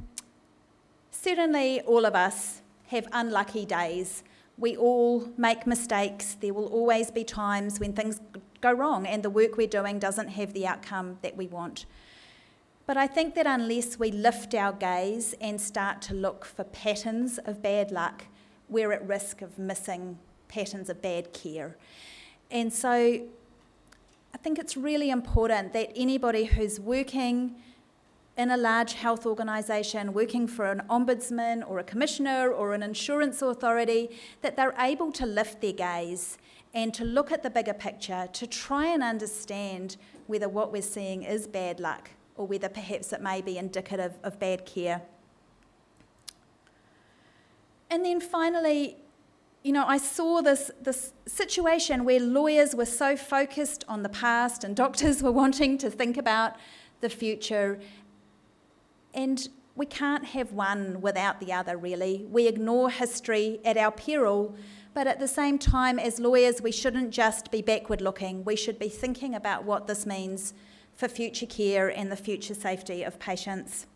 certainly, 1.11 1.81
all 1.81 2.05
of 2.05 2.15
us 2.15 2.61
have 2.87 3.07
unlucky 3.11 3.65
days 3.65 4.23
we 4.59 4.75
all 4.75 5.29
make 5.37 5.65
mistakes. 5.65 6.35
There 6.39 6.53
will 6.53 6.67
always 6.67 7.09
be 7.11 7.23
times 7.23 7.79
when 7.79 7.93
things 7.93 8.19
go 8.61 8.73
wrong 8.73 9.05
and 9.05 9.23
the 9.23 9.29
work 9.29 9.55
we're 9.55 9.67
doing 9.67 9.99
doesn't 9.99 10.27
have 10.29 10.53
the 10.53 10.67
outcome 10.67 11.17
that 11.21 11.37
we 11.37 11.47
want. 11.47 11.85
But 12.85 12.97
I 12.97 13.07
think 13.07 13.35
that 13.35 13.45
unless 13.45 13.97
we 13.97 14.11
lift 14.11 14.53
our 14.53 14.73
gaze 14.73 15.33
and 15.39 15.61
start 15.61 16.01
to 16.03 16.13
look 16.13 16.43
for 16.43 16.63
patterns 16.65 17.37
of 17.37 17.61
bad 17.61 17.91
luck, 17.91 18.25
we're 18.67 18.91
at 18.91 19.07
risk 19.07 19.41
of 19.41 19.57
missing 19.57 20.17
patterns 20.47 20.89
of 20.89 21.01
bad 21.01 21.31
care. 21.33 21.77
And 22.51 22.73
so 22.73 23.21
think 24.41 24.57
it's 24.57 24.77
really 24.77 25.09
important 25.09 25.73
that 25.73 25.91
anybody 25.95 26.45
who's 26.45 26.79
working 26.79 27.55
in 28.37 28.51
a 28.51 28.57
large 28.57 28.93
health 28.93 29.25
organisation 29.25 30.13
working 30.13 30.47
for 30.47 30.71
an 30.71 30.81
ombudsman 30.89 31.61
or 31.69 31.79
a 31.79 31.83
commissioner 31.83 32.49
or 32.49 32.73
an 32.73 32.81
insurance 32.81 33.41
authority 33.41 34.09
that 34.41 34.55
they're 34.55 34.75
able 34.79 35.11
to 35.11 35.25
lift 35.25 35.59
their 35.59 35.73
gaze 35.73 36.37
and 36.73 36.93
to 36.93 37.03
look 37.03 37.33
at 37.33 37.43
the 37.43 37.49
bigger 37.49 37.73
picture 37.73 38.29
to 38.31 38.47
try 38.47 38.85
and 38.85 39.03
understand 39.03 39.97
whether 40.27 40.47
what 40.47 40.71
we're 40.71 40.81
seeing 40.81 41.23
is 41.23 41.47
bad 41.47 41.81
luck 41.81 42.11
or 42.37 42.47
whether 42.47 42.69
perhaps 42.69 43.11
it 43.11 43.21
may 43.21 43.41
be 43.41 43.57
indicative 43.57 44.17
of 44.23 44.39
bad 44.39 44.65
care. 44.65 45.01
And 47.89 48.05
then 48.05 48.21
finally, 48.21 48.95
you 49.63 49.73
know, 49.73 49.85
I 49.85 49.97
saw 49.97 50.41
this, 50.41 50.71
this 50.81 51.13
situation 51.25 52.05
where 52.05 52.19
lawyers 52.19 52.75
were 52.75 52.85
so 52.85 53.17
focused 53.17 53.83
on 53.87 54.03
the 54.03 54.09
past 54.09 54.63
and 54.63 54.75
doctors 54.75 55.21
were 55.21 55.31
wanting 55.31 55.77
to 55.79 55.89
think 55.89 56.17
about 56.17 56.55
the 57.01 57.09
future 57.09 57.79
and 59.13 59.49
we 59.75 59.85
can't 59.85 60.25
have 60.25 60.51
one 60.51 60.99
without 61.01 61.39
the 61.39 61.53
other, 61.53 61.77
really. 61.77 62.25
We 62.29 62.47
ignore 62.47 62.89
history 62.89 63.59
at 63.63 63.77
our 63.77 63.91
peril, 63.91 64.55
but 64.93 65.07
at 65.07 65.19
the 65.19 65.27
same 65.27 65.57
time, 65.57 65.97
as 65.99 66.19
lawyers, 66.19 66.61
we 66.61 66.71
shouldn't 66.71 67.11
just 67.11 67.49
be 67.49 67.61
backward 67.61 68.01
looking. 68.01 68.43
We 68.43 68.57
should 68.57 68.77
be 68.77 68.89
thinking 68.89 69.33
about 69.33 69.63
what 69.63 69.87
this 69.87 70.05
means 70.05 70.53
for 70.95 71.07
future 71.07 71.45
care 71.45 71.87
and 71.87 72.11
the 72.11 72.17
future 72.17 72.53
safety 72.53 73.03
of 73.03 73.19
patients. 73.19 73.87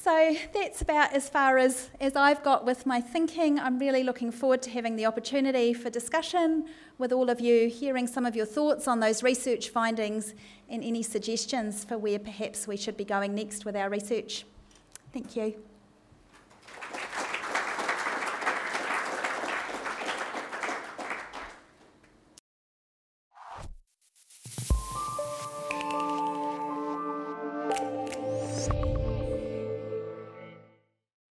So 0.00 0.36
that's 0.54 0.80
about 0.80 1.12
as 1.12 1.28
far 1.28 1.58
as, 1.58 1.90
as 2.00 2.14
I've 2.14 2.44
got 2.44 2.64
with 2.64 2.86
my 2.86 3.00
thinking. 3.00 3.58
I'm 3.58 3.80
really 3.80 4.04
looking 4.04 4.30
forward 4.30 4.62
to 4.62 4.70
having 4.70 4.94
the 4.94 5.06
opportunity 5.06 5.74
for 5.74 5.90
discussion 5.90 6.66
with 6.98 7.12
all 7.12 7.28
of 7.28 7.40
you, 7.40 7.68
hearing 7.68 8.06
some 8.06 8.24
of 8.24 8.36
your 8.36 8.46
thoughts 8.46 8.86
on 8.86 9.00
those 9.00 9.24
research 9.24 9.70
findings 9.70 10.34
and 10.68 10.84
any 10.84 11.02
suggestions 11.02 11.84
for 11.84 11.98
where 11.98 12.20
perhaps 12.20 12.68
we 12.68 12.76
should 12.76 12.96
be 12.96 13.04
going 13.04 13.34
next 13.34 13.64
with 13.64 13.74
our 13.74 13.90
research. 13.90 14.44
Thank 15.12 15.34
you. 15.34 15.67